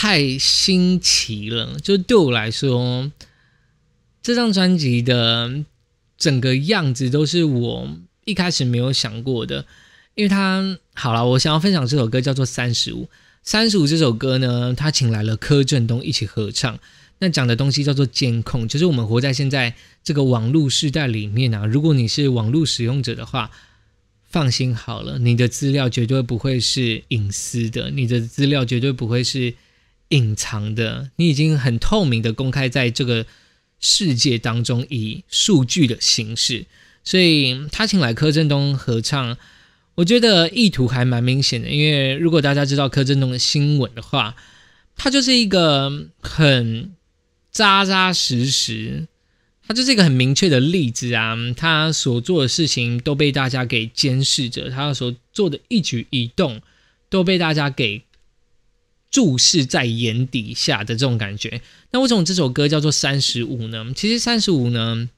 [0.00, 3.10] 太新奇了，就对我来说，
[4.22, 5.64] 这张专辑的
[6.18, 7.88] 整个样子都是我
[8.26, 9.64] 一开始没有想过的。
[10.14, 13.04] 因为他好了，我想要分享这首歌叫做《三十五》。
[13.42, 16.78] 三十五这首歌呢，他请来了柯震东一起合唱。
[17.20, 21.64] 那讲的东西叫做监控，就是我们活在现在这个网络时代里面啊。
[21.64, 23.50] 如果你是网络使用者的话，
[24.28, 29.54] 放心好了，你的资料绝对不会是隐私的，你的资料绝对不会是。
[30.10, 33.26] 隐藏的，你已经很透明的公开在这个
[33.80, 36.66] 世界当中，以数据的形式。
[37.04, 39.36] 所以他请来柯震东合唱，
[39.94, 41.68] 我觉得意图还蛮明显的。
[41.68, 44.34] 因为如果大家知道柯震东的新闻的话，
[44.96, 46.92] 他就是一个很
[47.50, 49.06] 扎扎实实，
[49.66, 51.36] 他就是一个很明确的例子啊。
[51.56, 56.60] 他所做的事情都被大家给监视着，他所做的一举一动
[57.08, 58.02] 都被大家给。
[59.10, 63.86] 注视在眼底下的这种感觉，那为什么这首歌叫做三十五呢？
[63.96, 65.08] 其实三十五呢，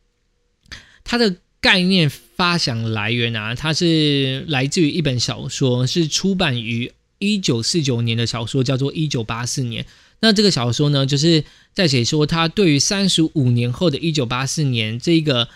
[1.02, 9.82] 它的概念发想来源啊，它是来自于一本小说，是出版于一九四九年的小说，叫做《一九八四年》。
[10.20, 15.48] 那这个小说呢，就是在写说他对于三十五年后的一九八四年这个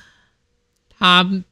[0.98, 1.44] 他。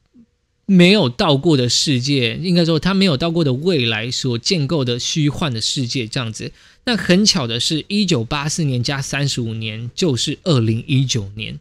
[0.65, 6.51] 没有到过的世界，应该说他没有到过的未来所建构的虚幻的世界，这样子。
[6.85, 11.59] 那很巧的是，一九八四年加三十五年就是二零一九年，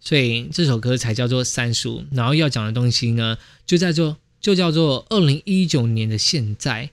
[0.00, 2.04] 所以这首歌才叫做三十五。
[2.10, 6.90] 然后要讲的东西呢，就在做，就叫做二零一九年的现在，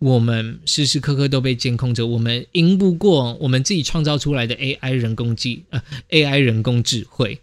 [0.00, 7.40] 我们时时刻刻都被监控着，我们赢不过我们自己创造出来的 AI 人工技呃 AI 人工智慧。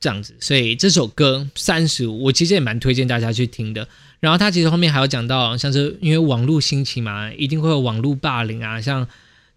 [0.00, 3.86] 这样子，所以这首歌三十五，我其实也蛮推荐大家去听的。
[4.18, 8.80] 然后他其实后面还有讲到，像是因为网络兴起嘛，一定会有网络霸凌啊。
[8.80, 9.06] 像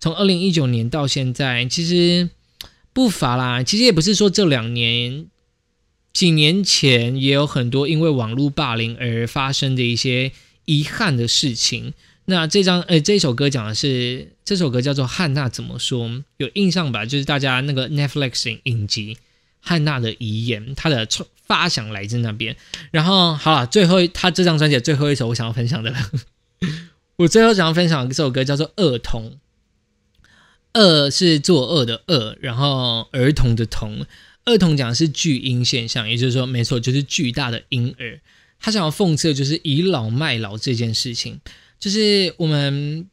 [0.02, 2.30] 从二零一九年到现在，其实
[2.92, 3.64] 不乏啦。
[3.64, 5.28] 其实也不是说这两年，
[6.12, 10.34] 几年前也有很多因为网络霸凌而发生的一些
[10.66, 11.94] 遗憾的事情。
[12.26, 17.06] 那这张呃这首歌讲的是这首歌叫做《汉娜怎么说》，有印象吧？
[17.06, 19.18] 就是大家那个 Netflix 影集。
[19.66, 21.08] 汉娜的遗言，他的
[21.46, 22.56] 发想来自那边。
[22.92, 26.12] 然后好了，最后他这张专辑最后一首我想要分享的了。
[27.16, 29.40] 我最后想要分享的这首歌叫做《恶童》，
[30.80, 34.06] 恶是作恶的恶，然后儿童的童。
[34.46, 38.20] 恶童讲的是巨婴现象，也就是说，没错，就是巨大的婴儿。
[38.60, 41.40] 他想要讽刺的就是倚老卖老这件事情，
[41.80, 43.08] 就是我们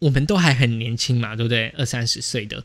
[0.00, 1.68] 我们都还很年轻嘛，对不对？
[1.76, 2.64] 二三十岁的。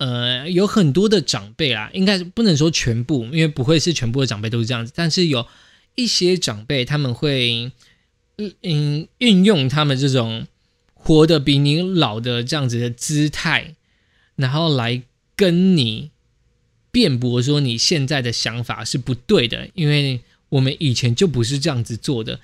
[0.00, 4.90] 呃，有很多的长辈啦，应该不能说全部，因为不会是全部的长辈都是这样子。
[4.96, 5.46] 但是有
[5.94, 7.70] 一些长辈，他们会
[8.62, 10.46] 嗯运用他们这种
[10.94, 13.74] 活得比你老的这样子的姿态，
[14.36, 15.02] 然后来
[15.36, 16.10] 跟你
[16.90, 22.40] 辩驳说你现在的想法是不对的，因为我们以前就不是这样子做的。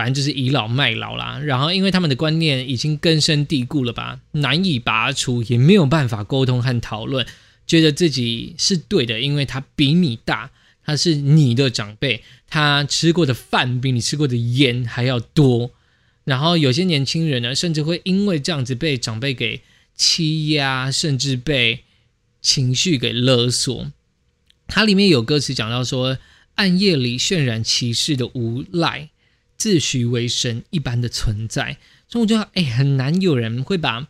[0.00, 7.26] 反正就是倚老卖老啦，然后因为他们的观念已经根深蒂固了吧，难以拔除，也没有办法沟通和讨论，
[7.66, 10.52] 觉得自己是对的，因为他比你大，
[10.86, 15.70] 他是你的长辈，他吃过的饭比你吃过的烟还要多，
[16.24, 19.60] 然后有些年轻人呢，甚至会因为这样子被长辈给
[19.94, 21.80] 欺压，甚至被
[22.40, 23.92] 情绪给勒索。
[24.66, 26.16] 它里面有歌词讲到说，
[26.54, 29.10] 暗夜里渲染歧视的无赖。
[29.60, 31.76] 自诩为神一般的存在，
[32.08, 34.08] 所以我觉得，哎，很难有人会把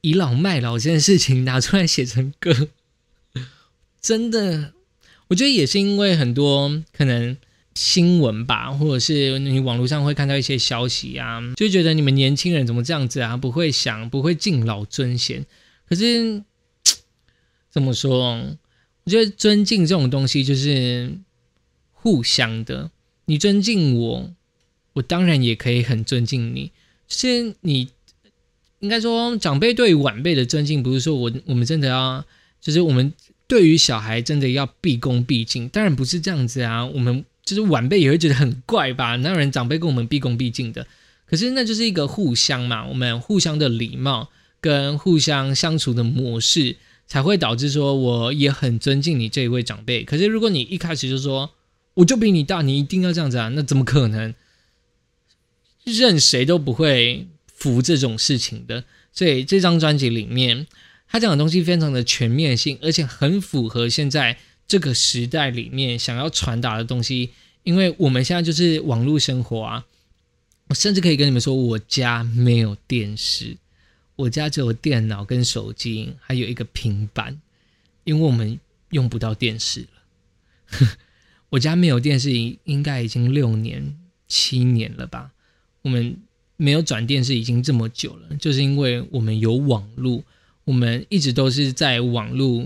[0.00, 2.68] 倚老卖老这件事情拿出来写成歌。
[4.00, 4.72] 真的，
[5.28, 7.36] 我觉得也是因为很多可能
[7.74, 13.36] 新闻吧，或者是你网络上会看到一些消息啊，就觉得你们年轻人怎么这样子啊？
[13.36, 15.44] 不会想，不会敬老尊贤。
[15.86, 16.42] 可是
[17.70, 18.56] 怎么说？
[19.04, 21.18] 我觉得尊敬这种东西就是
[21.90, 22.90] 互相的，
[23.26, 24.32] 你尊敬我，
[24.94, 26.70] 我当然也可以很尊敬你。
[27.06, 27.88] 就是你
[28.80, 32.24] 应该说，长辈对晚辈的尊敬，不是说我我们真的要，
[32.60, 33.12] 就是我们
[33.46, 36.84] 对于小孩真的要毕恭毕敬，当然不是这样子啊。
[36.84, 39.16] 我们就是晚辈也会觉得很怪吧？
[39.16, 40.86] 哪有人长辈跟我们毕恭毕敬的？
[41.26, 44.30] 可是那就是一个互相嘛，我们互相的礼貌
[44.60, 46.76] 跟互相相处的模式。
[47.08, 50.02] 才会导致说我也很尊敬你这一位长辈。
[50.02, 51.50] 可是如果你一开始就说
[51.92, 54.34] 我就比你大，你一定要这样子啊，那怎么可能？
[55.84, 58.84] 任谁都不会服这种事情的。
[59.12, 60.66] 所以这张专辑里面，
[61.08, 67.30] 他讲的东西非常的全面性，而且很符合现在这个时代里面想要传达的东西。
[67.62, 69.84] 因为我们现在就是网络生活啊，
[70.68, 73.56] 我甚至可以跟你们说，我家没有电视。
[74.16, 77.40] 我家只有电脑跟手机，还有一个平板，
[78.04, 78.58] 因为我们
[78.90, 80.88] 用不到电视了。
[81.50, 82.30] 我家没有电视，
[82.64, 83.96] 应该已经六年、
[84.28, 85.31] 七年了吧？
[85.82, 86.16] 我们
[86.56, 90.22] 没有转电视已经这么久了，就是因为我们有网络，
[90.64, 92.64] 我们一直都是在网络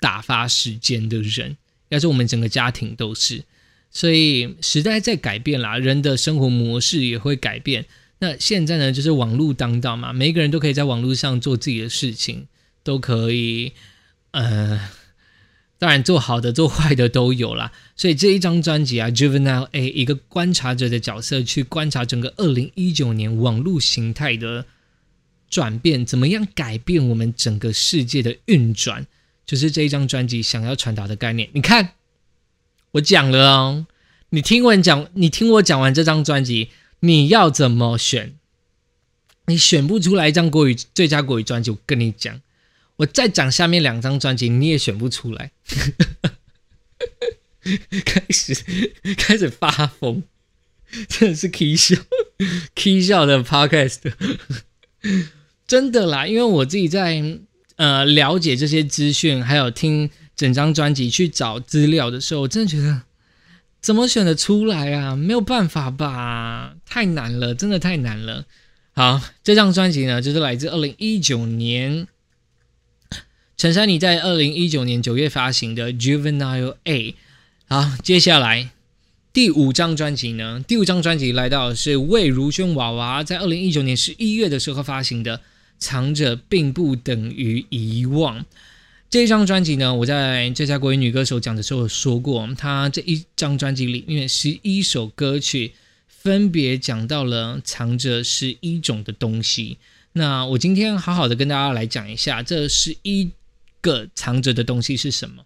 [0.00, 1.56] 打发时间的人，
[1.90, 3.44] 要是我们整个家庭都是。
[3.90, 7.86] 所以时代在改变啦，人的生活模式也会改变。
[8.18, 12.48] 那现在呢，就是网络当道嘛，每一个人都可以在网络上做自己的事情，
[12.82, 13.72] 都可以，
[14.32, 14.80] 呃，
[15.84, 17.70] 当然做好的、做坏的都有啦。
[17.94, 24.64] 所以这一张专辑啊，Juvenile A，一个观察者的角色去观察整个二零一九年网络形态的
[25.50, 29.06] 转变，怎么样改变我们整个世界的运转，
[29.44, 31.50] 就是这一张专辑想要传达的概念。
[31.52, 31.90] 你看，
[32.92, 33.86] 我讲了哦，
[34.30, 36.70] 你听完讲，你听我讲完这张专辑。
[37.00, 38.32] 你要怎么选？
[39.48, 42.40] 你选不出来一张国语最佳国语专辑，我跟你讲，
[42.96, 45.50] 我再讲下面两张专辑，你也选不出来。
[48.04, 48.54] 开始
[49.16, 50.22] 开始发疯，
[51.08, 51.96] 真的是 K 笑
[52.74, 54.12] K 笑的 Podcast，
[55.66, 57.40] 真的啦，因为我自己在
[57.76, 63.02] 呃了解这些资讯，还有听整张专辑去找资料的时候，我真的觉得。
[63.80, 65.14] 怎么选得出来啊？
[65.14, 68.46] 没有办法吧，太难了，真的太难了。
[68.94, 72.08] 好，这张专辑呢，就是来自二零一九年
[73.56, 77.12] 陈珊妮在二零一九年九月发行的《Juvenile A》。
[77.68, 78.70] 好，接下来
[79.32, 80.62] 第五张专辑呢？
[80.66, 85.38] 第五张专辑来到是魏如萱娃娃在二零一九年十一月的时候发行的
[85.78, 88.40] 《藏着并不等于遗忘》。
[89.08, 95.74] 这一张专辑呢，我在这家国语女歌手讲的时候说过，她这一张专辑里面十一首歌曲
[96.08, 99.78] 分别讲到了藏着十一种的东西。
[100.14, 103.30] 那我今天好好的跟大家来讲一下这十一
[103.84, 105.44] 个藏着的东西是什么。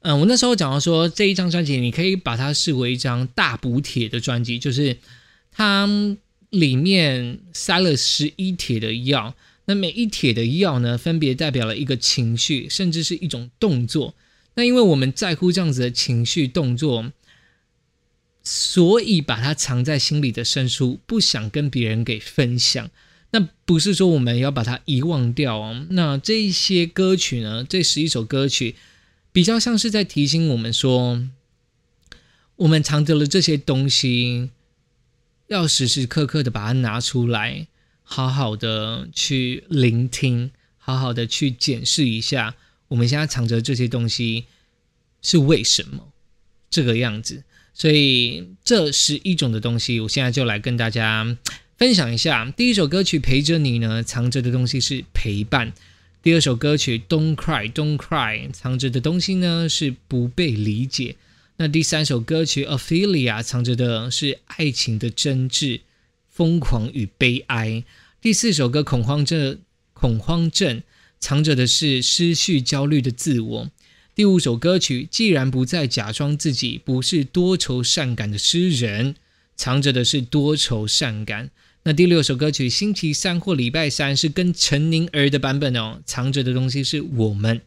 [0.00, 4.98] 嗯，我那时候讲到说这一张专辑，你可以把它视为一张大补铁的专辑，就是
[5.52, 5.88] 它
[6.50, 9.36] 里面塞了十一铁的药。
[9.66, 14.16] 那每一帖的药呢，分别代表了一个情绪，甚至是一种动作。
[14.54, 17.12] 那因为我们在乎这样子的情绪动作，
[18.42, 22.90] 所以把它藏在心里的深处，不想跟别人给分享。
[23.32, 25.86] 那不是说我们要把它遗忘掉哦。
[25.90, 28.76] 那这一些歌曲呢，这十一首歌曲，
[29.32, 31.28] 比较像是在提醒我们说，
[32.56, 34.50] 我们藏着了这些东西，
[35.48, 37.66] 要时时刻刻的把它拿出来。
[38.04, 42.56] 好好的去聆听，好好的去检视一下，
[42.88, 44.44] 我们现在藏着这些东西
[45.22, 46.12] 是为什么
[46.68, 47.44] 这个样子？
[47.72, 51.38] 所以这是一种的东西，我现在就来跟大家
[51.82, 52.48] 分享一下。
[52.56, 55.72] 第一首歌曲《陪着你》呢，藏着的东西是陪伴；
[56.22, 61.16] 第二首歌曲《Don't Cry Don't Cry》，藏着的东西呢是不被理解；
[61.56, 65.80] 那第三首歌曲《Ophelia》，藏着的是爱情的真挚。
[66.30, 67.82] 疯狂与悲哀。
[68.20, 69.54] 第四首歌《恐慌症》，
[69.92, 70.84] 恐慌症
[71.18, 73.70] 藏着的是失去焦虑的自我。
[74.14, 79.14] 第五首歌曲《既然不再假装自己不是多愁善感的诗人》，
[79.56, 81.50] 藏着的是多愁善感。
[81.84, 87.60] 那第六首歌曲《星期三或礼拜三》是跟陈宁儿的版本哦，藏着的东西是我们。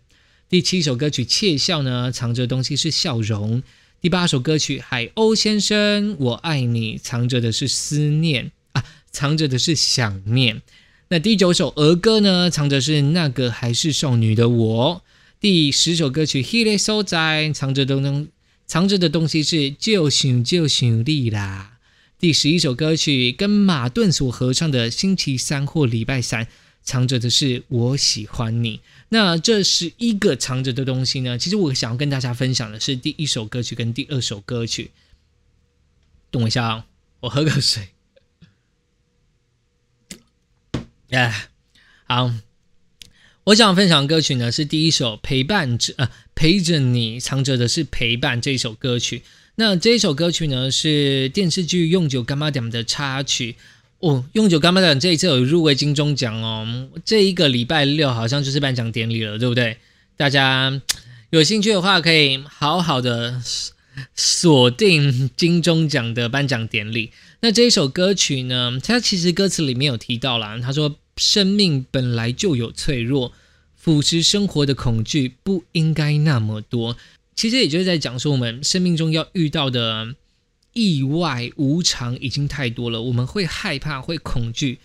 [0.47, 3.61] 第七首歌曲《窃笑》呢，藏着的东西是笑容。
[3.99, 8.86] 第八首歌曲《海鸥先生我爱你》，藏着的是思念啊。
[9.11, 10.61] 藏着的是想念。
[11.09, 12.49] 那第九首儿歌呢？
[12.49, 15.01] 藏着是那个还是少女的我。
[15.41, 18.30] 第十首歌曲《He So 在》，藏着东东，
[18.66, 21.74] 藏着的东西是就想就想你啦。
[22.18, 26.45] 第十一首歌曲跟马顿所合唱的《星期三或礼拜三》，
[26.82, 28.82] 藏着的是我喜欢你。
[29.09, 31.38] 那这十一个藏着的东西呢？
[31.38, 34.91] 其实我想要跟大家分享的是第一首歌曲跟第二首歌曲。
[36.32, 36.86] 等我一下啊，
[37.20, 37.89] 我喝个水。
[41.09, 41.49] 哎，
[42.05, 42.34] 好，
[43.45, 49.21] 我想分享歌曲呢是第一首陪伴着呃陪着你藏着的是陪伴这一首歌曲。
[49.57, 53.55] 那这一首歌曲呢是电视剧《用酒干妈点》的插曲。
[53.99, 59.77] 哦，用酒干妈点这一次有入围金钟奖哦，这一个礼拜六好像就是颁奖典礼了，对不对？
[60.17, 60.81] 大家
[61.29, 63.39] 有兴趣的话，可以好好的
[64.15, 67.11] 锁定金钟奖的颁奖典礼。
[67.41, 73.34] 那这一首歌曲呢，它其实歌词里面有提到啦，他说：“生命本来就有脆弱，
[73.76, 76.97] 腐蚀生活的恐惧不应该那么多。”
[77.36, 80.16] 其实也就是在讲说，我们生命中要遇到的。
[80.78, 84.80] 意外无常已经太多了，我们会害怕，会恐惧。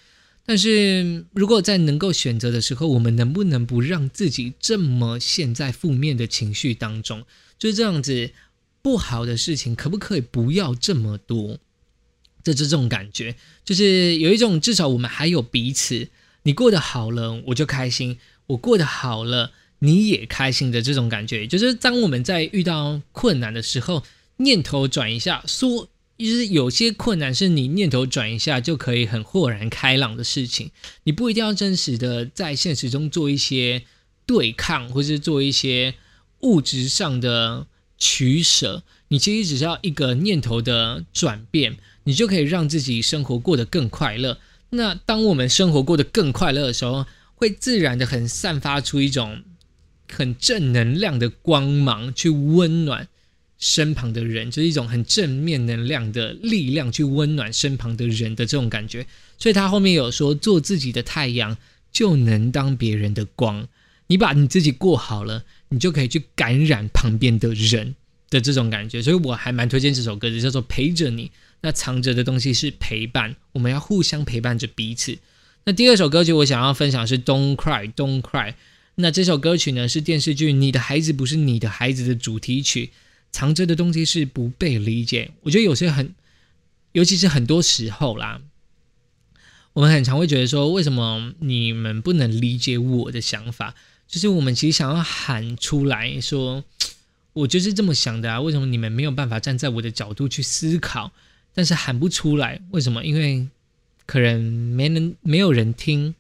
[0.47, 7.25] 但是如果在能够选择的时候，我们能不能不让自己这么陷在负面的情绪当中？
[7.59, 8.31] 就是这样子，
[8.81, 11.59] 不好的事情可不可以不要这么多？
[12.45, 16.09] 这是这种感觉，就是有一种至少我们还有彼此，
[16.43, 18.17] 你过得好了，我就开心；
[18.47, 21.47] 我过得好了，你也开心的这种感觉。
[21.47, 24.03] 就是当我们在遇到困难的时候。
[24.43, 30.71] 念头转一下，说就是有些困难是你念头转一下就可以很豁然开朗的事情。
[31.05, 33.83] 你不一定要真实的在现实中做一些
[34.25, 35.95] 对抗，或是做一些
[36.41, 37.67] 物质上的
[37.99, 38.83] 取舍。
[39.09, 44.39] 你其实只需要一个念头的转变，你就可以让自己生活过得更快乐。
[44.71, 49.43] 那当我们生活过得更快乐的时候，会自然的很散发出一种
[50.11, 53.09] 很正能量的光芒，去温暖。
[53.63, 59.07] 身旁的人就是一种很正面能量的力量，去温暖身旁的人的这种感觉。
[59.37, 61.59] 所以他后面有说，做自己的太阳
[61.93, 63.69] 就能当别人的光。
[64.07, 67.95] 你把你自己过好了，你就可以去感染旁边的人
[68.31, 69.03] 的这种感觉。
[69.03, 71.29] 所以我还蛮推荐这首歌的，叫做《陪着你》。
[71.63, 75.19] 那藏着的东西是陪伴，我们要互相陪伴着彼此。
[75.65, 78.53] 那第二首歌曲我想要分享是《Don't Cry Don't Cry》。
[78.97, 82.91] 那这首歌曲呢是电视剧《你的孩子不是你的孩子》的主题曲。
[83.33, 85.31] 藏着的东西是不被理解。
[85.43, 86.15] 我觉得有些很，
[86.93, 88.41] 尤其是很多时候啦，
[89.75, 93.77] 我们很常会觉得说，为什么你们不能理解我的想法？
[94.09, 96.65] 就是我们其实想要喊出来说，
[97.35, 98.41] 我就是这么想的啊。
[98.41, 101.13] 为什么你们没有办法站在我的角度去思考？
[101.55, 103.05] 但是喊不出来，为什么？
[103.05, 103.47] 因为
[104.07, 106.15] 可能没人，没有人听，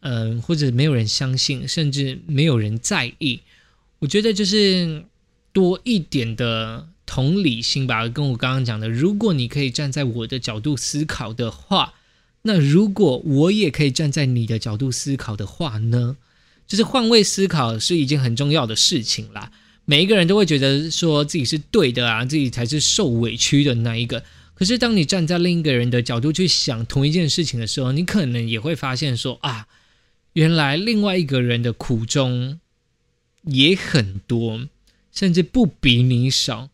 [0.00, 3.40] 嗯，或者没有人相信，甚至没有人在意。
[4.00, 5.04] 我觉得就是。
[5.52, 11.94] 多一点的同理心吧，跟我刚刚讲的，如果你可以站在我的角度思考的话，
[12.42, 16.16] 那如果我也可以站在你的角度思考的话呢？
[16.68, 19.50] 就是换位思考是一件很重要的事情啦。
[19.86, 24.22] 每一个人都会觉得说自己是对的啊，自己才是受委屈的那一个。
[24.60, 29.66] 可是当你站在另一个人的角度去想同一件事情的时候，你可能也会发现说啊，
[30.34, 32.60] 原来另外一个人的苦衷
[33.44, 34.68] 也很多。
[35.12, 36.70] 甚至不比你少，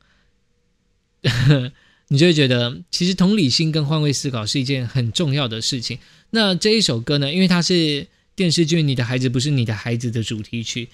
[2.08, 5.98] 你就会觉得，其实同理心跟换位思考是一件很重要的事情。
[6.30, 7.32] 那这一首歌呢？
[7.32, 10.90] 因为它是电视剧《你的孩子不是你的孩子》的主题曲。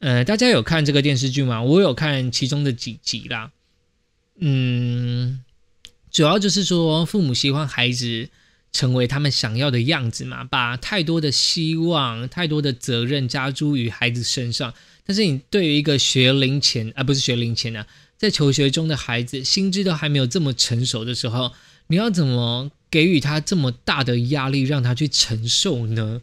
[0.00, 1.62] 呃，大家有看这个电视剧吗？
[1.62, 3.52] 我有看其中的几集啦。
[4.40, 5.44] 嗯，
[6.10, 8.28] 主要就是说，父母希望孩子
[8.72, 14.74] 成为他们想要的样子嘛，把太多的希望、太多的责任加诸于孩子身上。
[15.06, 17.86] 但是你对于一个学龄前啊，不是学龄前啊，
[18.16, 21.52] 在求学中的孩子，心智都还没有这么成熟的时候，
[21.88, 26.22] 你要怎么给予他这么大的压力，让他去承受呢？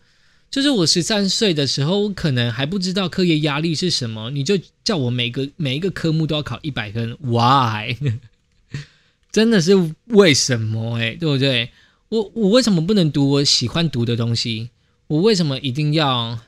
[0.50, 7.98] 就是我十三岁的时候，我可能还不知道课业压力是什么，你就叫我每个每一个科目都要考一百分，Why？
[9.38, 10.98] 真的是为什么？
[10.98, 11.70] 哎，对不对？
[12.10, 14.72] 我我为什么不能读我喜欢读的东西？
[15.06, 16.40] 我为什么一定要？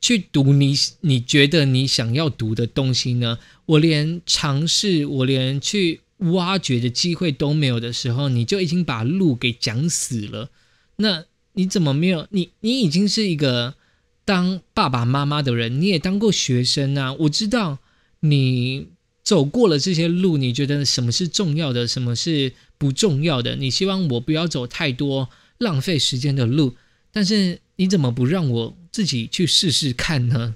[0.00, 3.38] 去读你你觉得你想要读的东西呢？
[3.66, 6.00] 我连尝试，我连去
[6.32, 10.48] 挖掘的机会都没有的时候，你就已经把路给讲死了。
[10.96, 12.26] 那你怎么没有？
[12.30, 13.74] 你你已经是一个
[14.24, 17.12] 当爸爸妈妈的人，你也当过学生啊。
[17.12, 17.80] 我知道
[18.20, 18.86] 你
[19.28, 23.56] 走过了这些路，你觉得什么是重要的，什么是不重要的？
[23.56, 26.76] 你希望我不要走太多浪费时间的路，
[27.12, 28.78] 但是你怎么不让我？
[28.90, 30.54] 自己去试试看呢，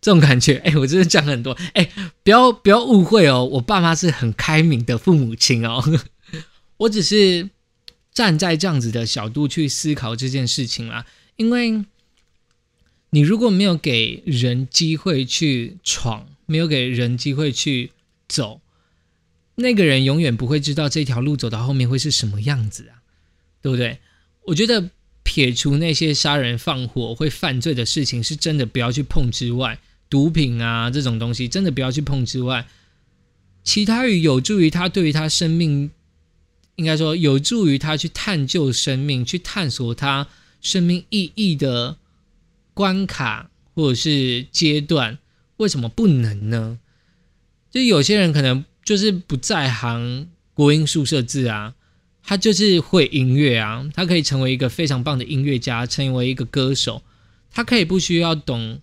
[0.00, 1.90] 这种感觉， 哎，我真的讲很多，哎，
[2.22, 5.82] 不要不要误会哦，我爸妈是很开明的父母亲哦，
[6.78, 7.50] 我只是
[8.14, 11.04] 站在这样子的角度去思考这件事情啦。
[11.34, 11.84] 因为
[13.10, 17.92] 你如果没有给人机会去闯，没有给人机会去
[18.26, 18.60] 走，
[19.54, 23.06] 那个人永远不会知道这条路走到后面会是什么样子啊，
[23.62, 24.00] 对不对？
[24.46, 24.90] 我觉得
[25.22, 29.78] 撇除那些杀人放火会犯罪的事情，是真的不要去碰之外，
[30.08, 32.66] 毒品啊这种东西真的不要去碰之外，
[33.62, 35.92] 其他于有助于他对于他生命，
[36.74, 40.26] 应该说有助于他去探究生命，去探索他
[40.60, 41.96] 生命意义的
[42.74, 45.18] 关卡或者是阶段，
[45.60, 46.78] 为什么不能呢？
[47.70, 51.74] 就有些人可能就是不在行国音宿舍字啊。
[52.22, 57.02] 他就是会音乐啊，他可以成为一个非常棒的音乐家，成为一个歌手。
[57.50, 58.80] 他可以不需要懂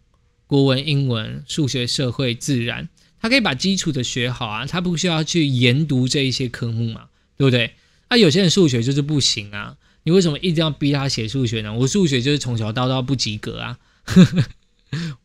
[0.47, 2.89] 国文、英文、数学、社会、自然，
[3.21, 4.65] 他可以把基础的学好啊。
[4.65, 7.05] 他不需要去研读这一些科目嘛，
[7.37, 7.73] 对不对？
[8.09, 11.73] 那有些人数学就是不行啊，你为什么一定要逼他写数学呢？
[11.73, 13.77] 我数学就是从小到大不及格啊，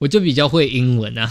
[0.03, 1.31] 我就比较会英文啊。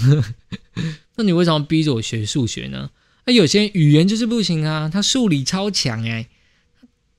[1.16, 2.90] 那你为什么逼着我学数学呢？
[3.26, 6.28] 那有些语言就是不行啊，他数理超强哎。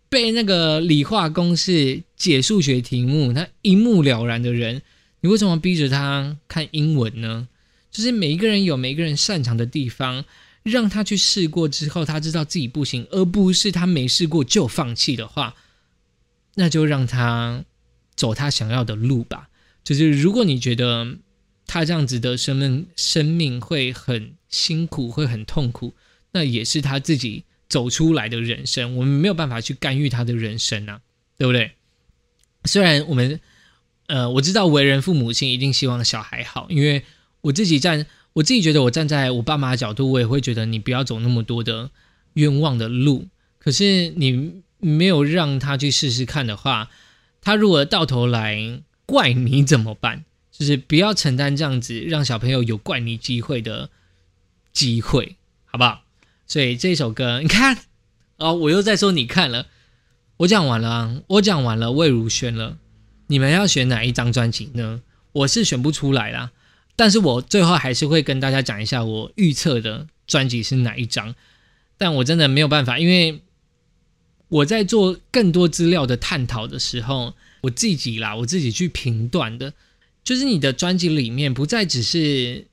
[0.08, 4.82] 背那个理化公式、解数学题目，他一目了然的人，
[5.20, 7.48] 你为什么逼着他看英文呢？
[7.90, 10.24] 就是每一个人有每一个人擅长的地方，
[10.62, 15.54] 让他去试过之后，他知道自己不行，而不是他没试过就放弃的话，
[16.56, 17.64] 那就让他
[18.14, 19.48] 走他想要的路吧。
[19.84, 21.16] 就是如果你觉得
[21.66, 25.94] 他这样子的生命生命会很辛苦，会很痛苦，
[26.32, 27.44] 那也是他自己。
[27.68, 31.00] 走出来的人生，我们没有办法去干预他的人生啊，
[31.38, 31.70] 对不对？
[32.66, 33.40] 虽然我们，
[34.08, 37.02] 呃，我知道为人父母亲一定希望小孩好，因为
[37.40, 38.04] 我自己站，
[38.34, 41.90] 我自己觉得我站在我爸妈的角度，我也会觉得你不要走那么多的
[42.34, 43.28] 冤枉的路。
[43.58, 46.90] 可是你没有让他去试试看的话，
[47.40, 50.26] 他如果到头来怪你怎么办？
[50.52, 53.90] 就是不要承担这样子让小朋友有怪你机会的
[54.72, 56.04] 机会，好不好？
[56.46, 57.78] 所以这首歌，你看，
[58.36, 59.68] 哦，我又在说你看了，
[60.36, 62.76] 我讲完了，我讲完了，魏如萱了，
[63.28, 65.02] 你们要选哪一张专辑呢？
[65.32, 66.52] 我是选不出来啦，
[66.94, 71.34] 但是我最后还是会跟大家讲一下我预测的专辑是哪一张，
[71.96, 73.40] 但我真的没有办法，因为
[74.48, 79.72] 我在做更多资料的探讨的时候，我自己啦，我自己去评断的，
[80.24, 82.66] 就是你的专辑里面不再只是。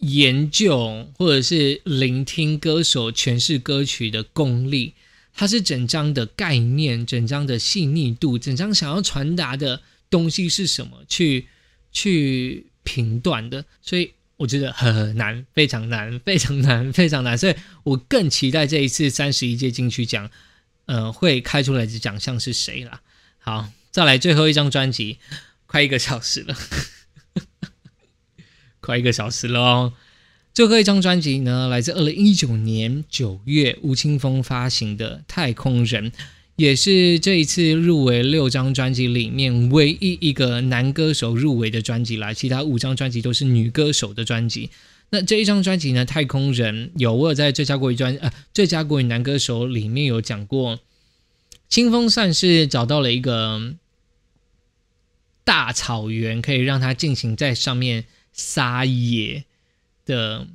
[0.00, 4.92] 研究或者是聆听歌手诠释歌曲的功力，
[5.32, 11.46] 它是整张的概念、整张的细腻度、整张想要传达的东西是什么去
[11.92, 20.30] 去评断的，所以我觉得很难，非常难，非常难，非常难，所以我更期待这一次三十一届金曲奖，
[20.84, 23.00] 呃，会开出来的奖项是谁啦？
[23.38, 25.16] 好，再来最后一张专辑，
[25.66, 26.56] 快一个小时了。
[28.80, 29.92] 快一个小时了哦！
[30.54, 36.10] 最后一张专辑呢，来自二零一九年九月吴青峰发行的《太空人》，
[36.54, 42.32] 也是这一次入围六张专辑里面唯一一个男歌手入围的专辑啦。
[42.32, 44.70] 其他五张专辑都是女歌手的专辑。
[45.10, 50.78] 那这一张专辑呢，《太空人》有我有在最佳国语专呃最佳国语男歌手里面有讲过，
[51.68, 53.74] 清风算是找到了一个
[55.46, 58.04] 大草原，可以让他进行在上面。
[58.38, 59.46] 撒野
[60.04, 60.46] 的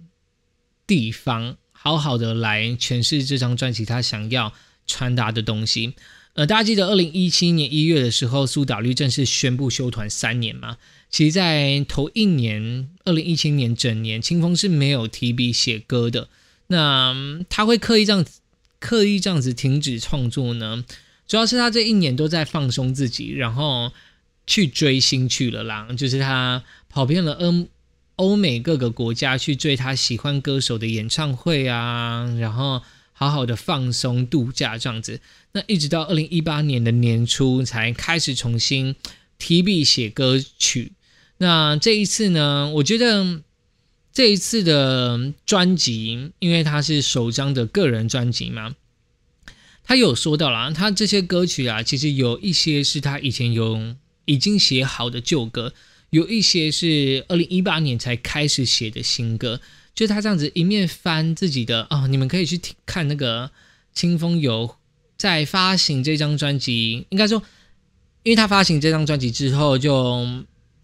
[0.86, 4.54] 地方，好好的来诠释这张专辑他想要
[4.86, 5.96] 传达的东西。
[6.34, 10.78] 呃，大家记得二零一七年一月的时候，苏打绿正式宣布休团三年吗？
[11.10, 16.30] 其实，在头一年，二零一七年整年，清风是没有提笔写歌的。
[16.68, 18.24] 那他会刻意这样
[18.80, 20.86] 刻意这样子停止创作呢？
[21.28, 23.92] 主要是他这一年都在放松自己，然后
[24.52, 26.64] 去追星去了啦，就是他。
[26.94, 27.68] 跑遍了欧
[28.18, 32.82] 欧美各个国家去追他喜欢歌手的演唱会啊，然后
[33.14, 35.22] 好好的放松度假这样子。
[35.54, 38.94] 那一直到二零一八年的年初才开始重新
[39.38, 40.92] 提笔写歌曲。
[41.38, 43.42] 那这一次呢，我觉得
[44.12, 48.76] 这一次的专辑，因为他是首张的个人专辑嘛，
[49.86, 53.96] 他有说到了，他这些歌曲啊，其实有一些是他以前有
[54.32, 55.74] 已经写好的旧歌。
[56.12, 59.62] 有一些是二零一八年才开始写的新歌，
[59.96, 63.50] 就他这样子一面翻自己的哦，你们可以去听看那个
[63.94, 64.76] 清风有
[65.18, 67.42] 在发行这张专辑，应该说，
[68.24, 70.28] 因为他发行这张专辑之后，就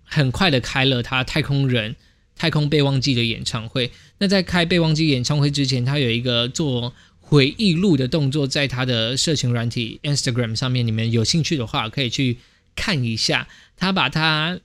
[0.03, 1.91] 很快的开了他《太空人》
[2.37, 3.91] 《太空备忘记》的演唱会。
[4.19, 12.37] 那在开备忘记演唱会之前，他有一个做回忆录的动作，在他的社群软体 Instagram 上面，你们有兴趣的话，可以去
[12.77, 13.49] 看一下。
[13.75, 14.59] 他把他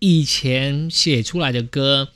[0.00, 2.08] 以前写出来的歌，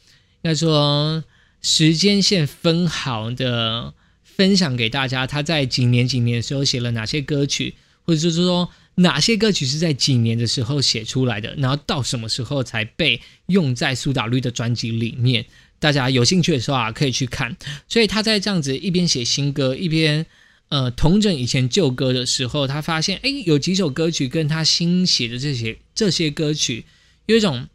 [0.42, 1.24] 应该说
[1.62, 5.26] 时间线分好的分享给大家。
[5.26, 7.74] 他在几年几年的时候写了哪些歌曲，
[8.04, 15.46] 或者是说哪些歌曲是在几年的时候写出来的，然后到什么时候才被用在苏打绿的专辑里面。
[15.78, 17.56] 大家有兴趣的时候啊，可以去看。
[17.88, 20.26] 所以他在这样子一边写新歌，一边
[20.68, 26.84] 呃同整以前旧歌的时候，他发现哎，有几首歌曲跟他新写的这些这些歌曲
[27.26, 27.68] 有一种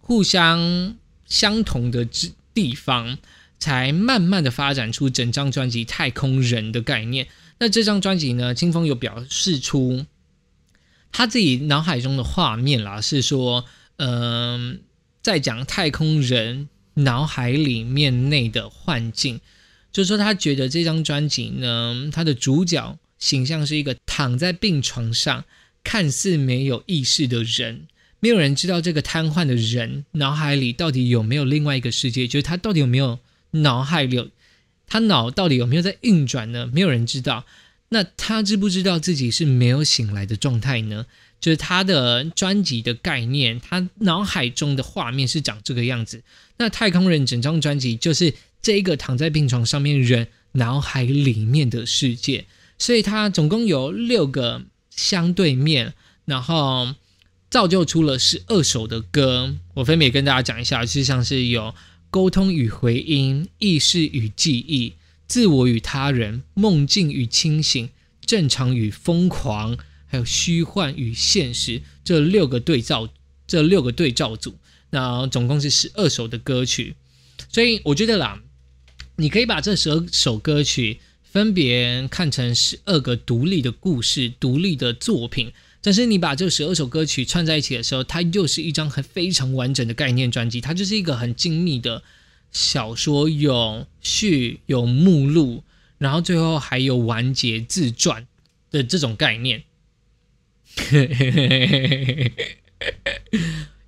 [0.00, 3.18] 互相相同的之地方，
[3.58, 7.28] 才慢慢的发展出整张专辑《太空人》的概念。
[7.58, 10.06] 那这张专辑呢，清风有表示出
[11.10, 13.64] 他自己脑海中的画面啦，是说
[13.96, 14.80] 嗯，
[15.22, 16.68] 在讲太空人。
[16.94, 19.40] 脑海里面内的幻境，
[19.92, 25.44] 就是说，他觉得这张专辑呢，他的主角形象是一个躺在病床上，
[25.84, 27.86] 看似没有意识的人，
[28.18, 33.18] 没有人知道这个瘫痪的人脑海里到底有没有另外一个世界，就是他到底有没有
[33.50, 34.30] 脑海里，
[34.86, 36.70] 他脑到底有没有在运转呢？
[36.72, 37.44] 没有人知道。
[37.90, 41.04] 那他知不知道自己是没有醒来的状态呢？
[41.38, 46.22] 就是他的专辑的概念，他脑海中的画面是长这个样子。
[46.56, 48.32] 那太空人整张专辑就是
[48.62, 52.46] 这一个躺在病床上面人脑海里面的世界，
[52.78, 55.92] 所以它总共有六个相对面，
[56.24, 56.94] 然后
[57.50, 59.56] 造就出了十二首的歌。
[59.74, 61.74] 我分别跟大家讲一下，就像是有
[62.10, 64.94] 沟通与回音、意识与记忆、
[65.26, 67.90] 自我与他人、梦境与清醒、
[68.24, 69.76] 正常与疯狂。
[70.06, 73.08] 还有虚幻与现实这六个对照，
[73.46, 74.56] 这六个对照组，
[74.90, 76.96] 那总共是十二首的歌曲，
[77.50, 78.42] 所以我觉得啦，
[79.22, 92.02] 你可以把这十二首歌曲分别看成十二个独立的故事、独立的作品，但是你把这十二首歌曲串在一起的时候，它又是一张很非常完整的概念专辑，它就是一个很精密的
[92.50, 95.62] 小说，有序、有目录，
[95.98, 98.26] 然后最后还有完结自传
[98.72, 99.62] 的这种概念。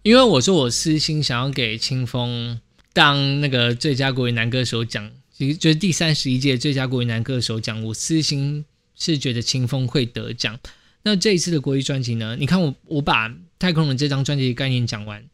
[0.05, 2.61] 因为我说我私心想要给清风
[2.93, 7.83] 当那个最佳国语男歌手奖，其实就是第三十一届最佳国语男歌手奖。
[7.83, 8.65] 我私心
[8.95, 10.59] 是觉得清风会得奖。
[11.03, 12.37] 那这一次的国语专辑呢？
[12.39, 15.29] 你看我我把太空人这张专辑的概念讲完，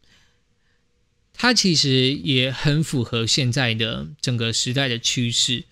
[1.34, 5.64] 它其实也很符合现在的整个时代的趋势。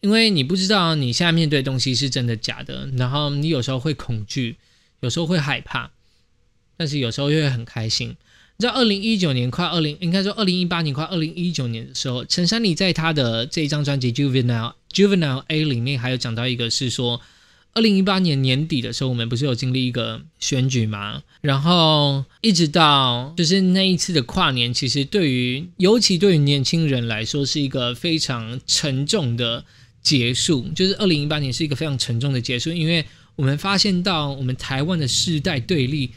[0.00, 4.56] 因为你不知道你现在面对的东西是真的假的，然后你有时候会恐惧。
[5.00, 5.90] 有时候会害怕，
[6.78, 8.16] 但是有时候又会很开心。
[8.58, 17.20] 你知道，二零一九年快二零，应该说二零一八年快二零一九年的时候，陈珊妮在她的这一张专辑《Juvenile Juvenile A》里面还有讲到一个，是说
[17.74, 21.22] 二零一八年年底的时候，我们不是有经历一个选举吗？
[21.42, 29.66] 然后一直到就是那一次的跨年，其实对于尤其对于年轻人来说，是一个非常沉重的
[30.00, 30.66] 结束。
[30.74, 33.04] 就是二零一八年是一个非常沉重的结束，因为。
[33.36, 36.10] 我们发现到，我们台湾的世代对立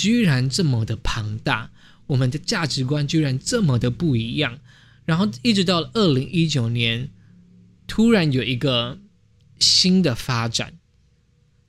[0.00, 1.70] 居然这么的庞大，
[2.06, 4.58] 我们的价值观居然这么的不一样，
[5.04, 7.10] 然后一直到二零一九年，
[7.86, 8.98] 突然有一个
[9.58, 10.78] 新的发展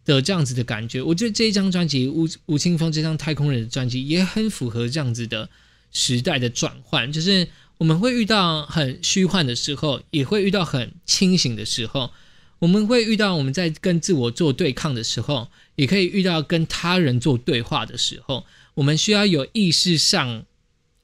[0.06, 1.02] 的这样子的感觉。
[1.02, 5.50] 我觉得这一张专辑吴吴青峰这张太空人的专辑也很符合这样子的
[5.92, 12.12] 时代的转换，就是我们会遇到很虚幻的时候，也会遇到很清醒的时候。
[12.60, 18.46] 我们会遇到我们在跟自我做对抗的时候，也可以遇到跟他人做对话的时候。
[18.76, 20.46] 我们需要有意识上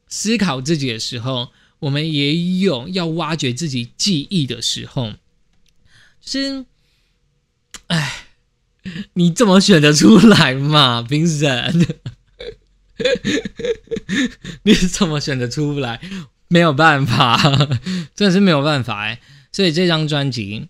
[0.07, 1.49] 思考自己的时候，
[1.80, 5.15] 我们也有要挖掘自己记忆的时候。
[6.22, 6.65] 就是，
[7.88, 8.28] 哎，
[9.13, 11.88] 你怎么选得出来嘛，评审？
[14.63, 15.99] 你怎么选得出来？
[16.47, 17.38] 没有办法，
[18.15, 19.20] 真的是没有办法哎。
[19.51, 20.70] 所以这张专辑。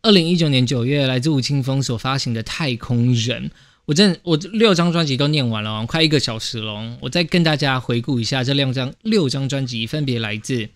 [0.00, 3.48] 二零一九年九月，来自吴青峰所发行的《太空人》，
[3.84, 6.96] 我真我六张专辑都念完了，快一个小时了。
[7.00, 10.68] 我再跟大家回顾一下这两张六张专辑，分别来自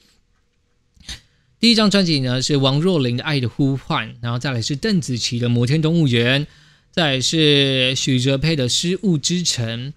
[1.61, 6.45] 第一张专辑呢是王若琳的《爱的呼唤》，然后再来是邓紫棋的《摩天动物园》，
[6.91, 9.91] 再来是许哲佩的《失物之城》，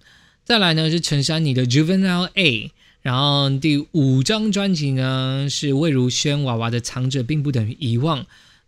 [0.44, 2.68] 再来呢是陈珊妮的《Juvenile A》，
[3.02, 8.22] 然后第五张专辑呢是魏如萱娃娃的《藏着并不等于遗忘》。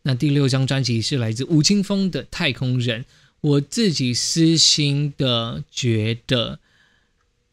[0.09, 3.03] 那第六张专辑是来自吴青峰的《太空人》，
[3.43, 6.61] 我自己私心的觉得，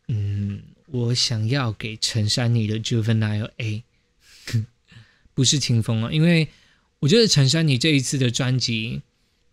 [0.07, 3.83] 嗯，我想要给陈珊妮的《Juvenile A》，
[5.35, 6.47] 不是清风啊，因为
[7.01, 9.01] 我觉得陈珊妮这一次的专辑，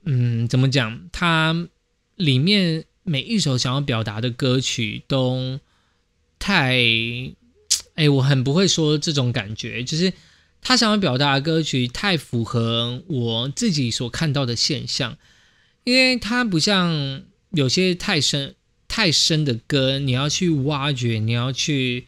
[0.05, 1.09] 嗯，怎么讲？
[1.11, 1.69] 它
[2.15, 5.59] 里面每一首想要表达的歌曲都
[6.39, 6.79] 太……
[7.97, 10.13] 哎，我很不会说这种感觉，就是
[10.63, 15.19] 他想要表达的歌曲太符合我自己所看到的现象，
[15.85, 18.55] 因为它不像有些太深
[18.89, 22.07] 太深的歌，你要去挖掘，你要去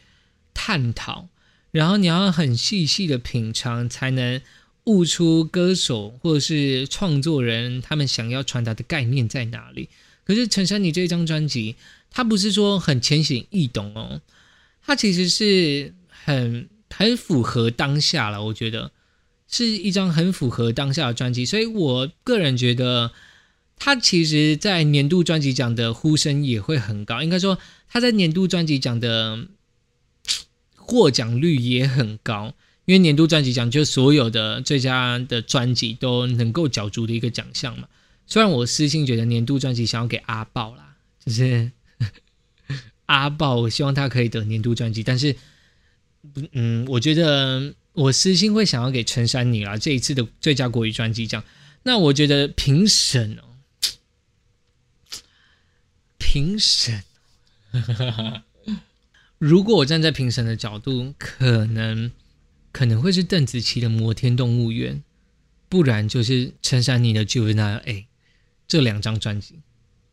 [0.54, 1.28] 探讨，
[1.70, 4.40] 然后你要很细细的品尝，才能。
[4.86, 9.88] 悟出歌手或者是创作人他们想要传达的概念在哪里？
[10.26, 11.76] 可是陈珊妮这张专辑，
[12.10, 14.20] 它不是说很浅显易懂哦，
[14.84, 18.44] 它其实是很很符合当下了。
[18.44, 18.92] 我觉得
[19.48, 23.12] 是一张很符合当下的专辑，所以我个人觉得，
[23.76, 27.22] 他其实在年度专辑奖的呼声也会很高。
[27.22, 29.46] 应该说，他在年度专辑奖的
[30.76, 32.54] 获奖率也很高。
[32.86, 37.88] 因为年度专辑奖就所有的最佳的专辑都能够角逐的一个奖项嘛。
[38.26, 41.72] 虽然我私心觉得年度专辑想要给阿豹啦，就是
[43.06, 45.34] 阿豹，我希望他可以得年度专辑，但是，
[46.52, 51.42] 嗯，我觉得我私心会想要给陈珊妮啦这一次的最佳国语专辑奖。
[51.82, 53.44] 那我觉得评审哦，
[56.18, 57.02] 评审，
[59.38, 62.10] 如果我站在评审的角度，可能。
[62.72, 64.96] 可能会是邓紫棋的《摩天动物园》，
[65.68, 67.92] 不然就是陈珊妮的《Juvenile A》
[68.66, 69.60] 这两张专辑。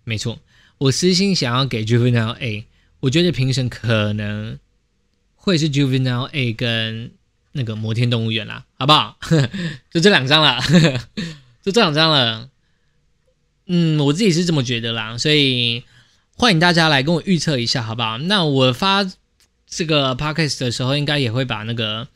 [0.03, 0.39] 没错，
[0.77, 2.61] 我私心想要给《Juvenile A》，
[2.99, 4.59] 我觉得评审可能
[5.41, 7.11] 会是《Juvenile A》跟
[7.51, 9.17] 那个《摩天动物园》啦，好不好？
[9.91, 10.61] 就这两张了，
[11.61, 12.49] 就这两张了。
[13.65, 15.83] 嗯，我自己是这么觉得啦，所以
[16.37, 18.17] 欢迎大家来跟我预测一下，好不好？
[18.17, 19.05] 那我发
[19.67, 22.07] 这个 podcast 的时候，应该也会把那个。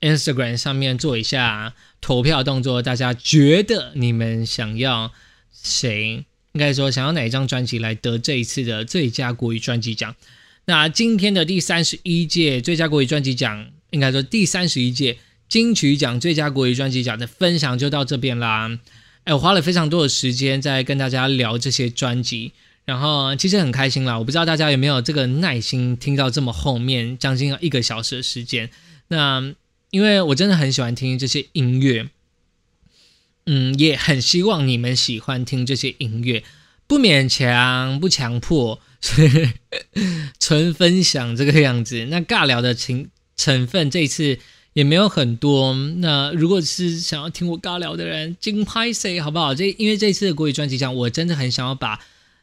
[0.00, 5.12] Instagram 上面做一下投票动作，大家觉得你们想要
[5.52, 6.24] 谁？
[6.52, 10.16] 应该说想要哪一张专辑来得这一次的最佳国语专辑奖？
[10.66, 18.78] 那今天的第三十一届最佳国语专辑奖，应该说第三十一届金曲奖最佳国语专辑奖的分享就到这边啦。
[19.24, 22.52] 哎，我花了非常多的时间在跟大家聊这些专辑，
[22.84, 24.18] 然后其实很开心啦。
[24.18, 28.70] 我不知道大家有没有这个耐心听到这么后面将近一个小时的时间？
[29.08, 29.54] 那。
[29.90, 32.10] 因为我真的很喜欢听这些音乐，
[33.46, 36.44] 嗯，也很希望你们喜欢听这些音乐，
[36.86, 38.80] 不勉强，不强迫，
[40.38, 42.06] 纯分享这个样子。
[42.06, 44.38] 那尬聊的情成分这一次
[44.72, 45.74] 也没有很多。
[45.74, 49.54] 那如果是想要听我尬聊的人，金拍谁好不好？
[49.54, 52.00] 这因为这次的国语专辑讲，我真的很想要把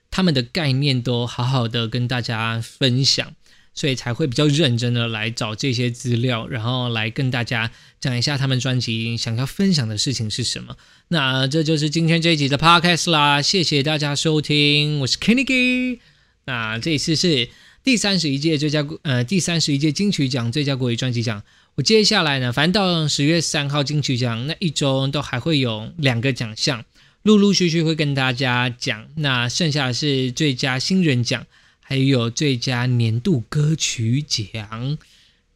[0.09, 3.33] 他们的概念都好好的跟大家分享。
[3.73, 7.69] 所以才会比较认真的来找这些资料，然后来跟大家
[8.01, 10.75] 讲一下他们专辑想要分享的事情是什么。
[11.09, 15.99] 那这就是今天这一集的 podcast 啦，谢谢大家收听，我是 Kenny。
[16.47, 17.47] 那这一次是
[17.83, 21.43] 第三十一届最佳呃第三十一届金曲奖最佳国语专辑奖。
[21.75, 26.83] 我接下来呢，反正到十月三号金曲奖那一周都还会有两个奖项，
[27.21, 29.07] 陆陆续续会跟大家讲。
[29.17, 31.45] 那剩下的是最佳新人奖。
[31.89, 34.97] 还有最佳年度歌曲奖，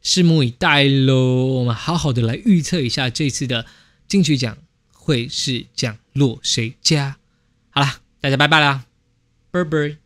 [0.02, 1.46] 拭目以待喽！
[1.46, 3.66] 我们好好的来预测一下这次的
[4.08, 4.58] 金曲奖
[4.94, 7.18] 会是奖落谁家。
[7.72, 8.86] 好了，大家拜拜啦，
[9.52, 10.01] 拜拜。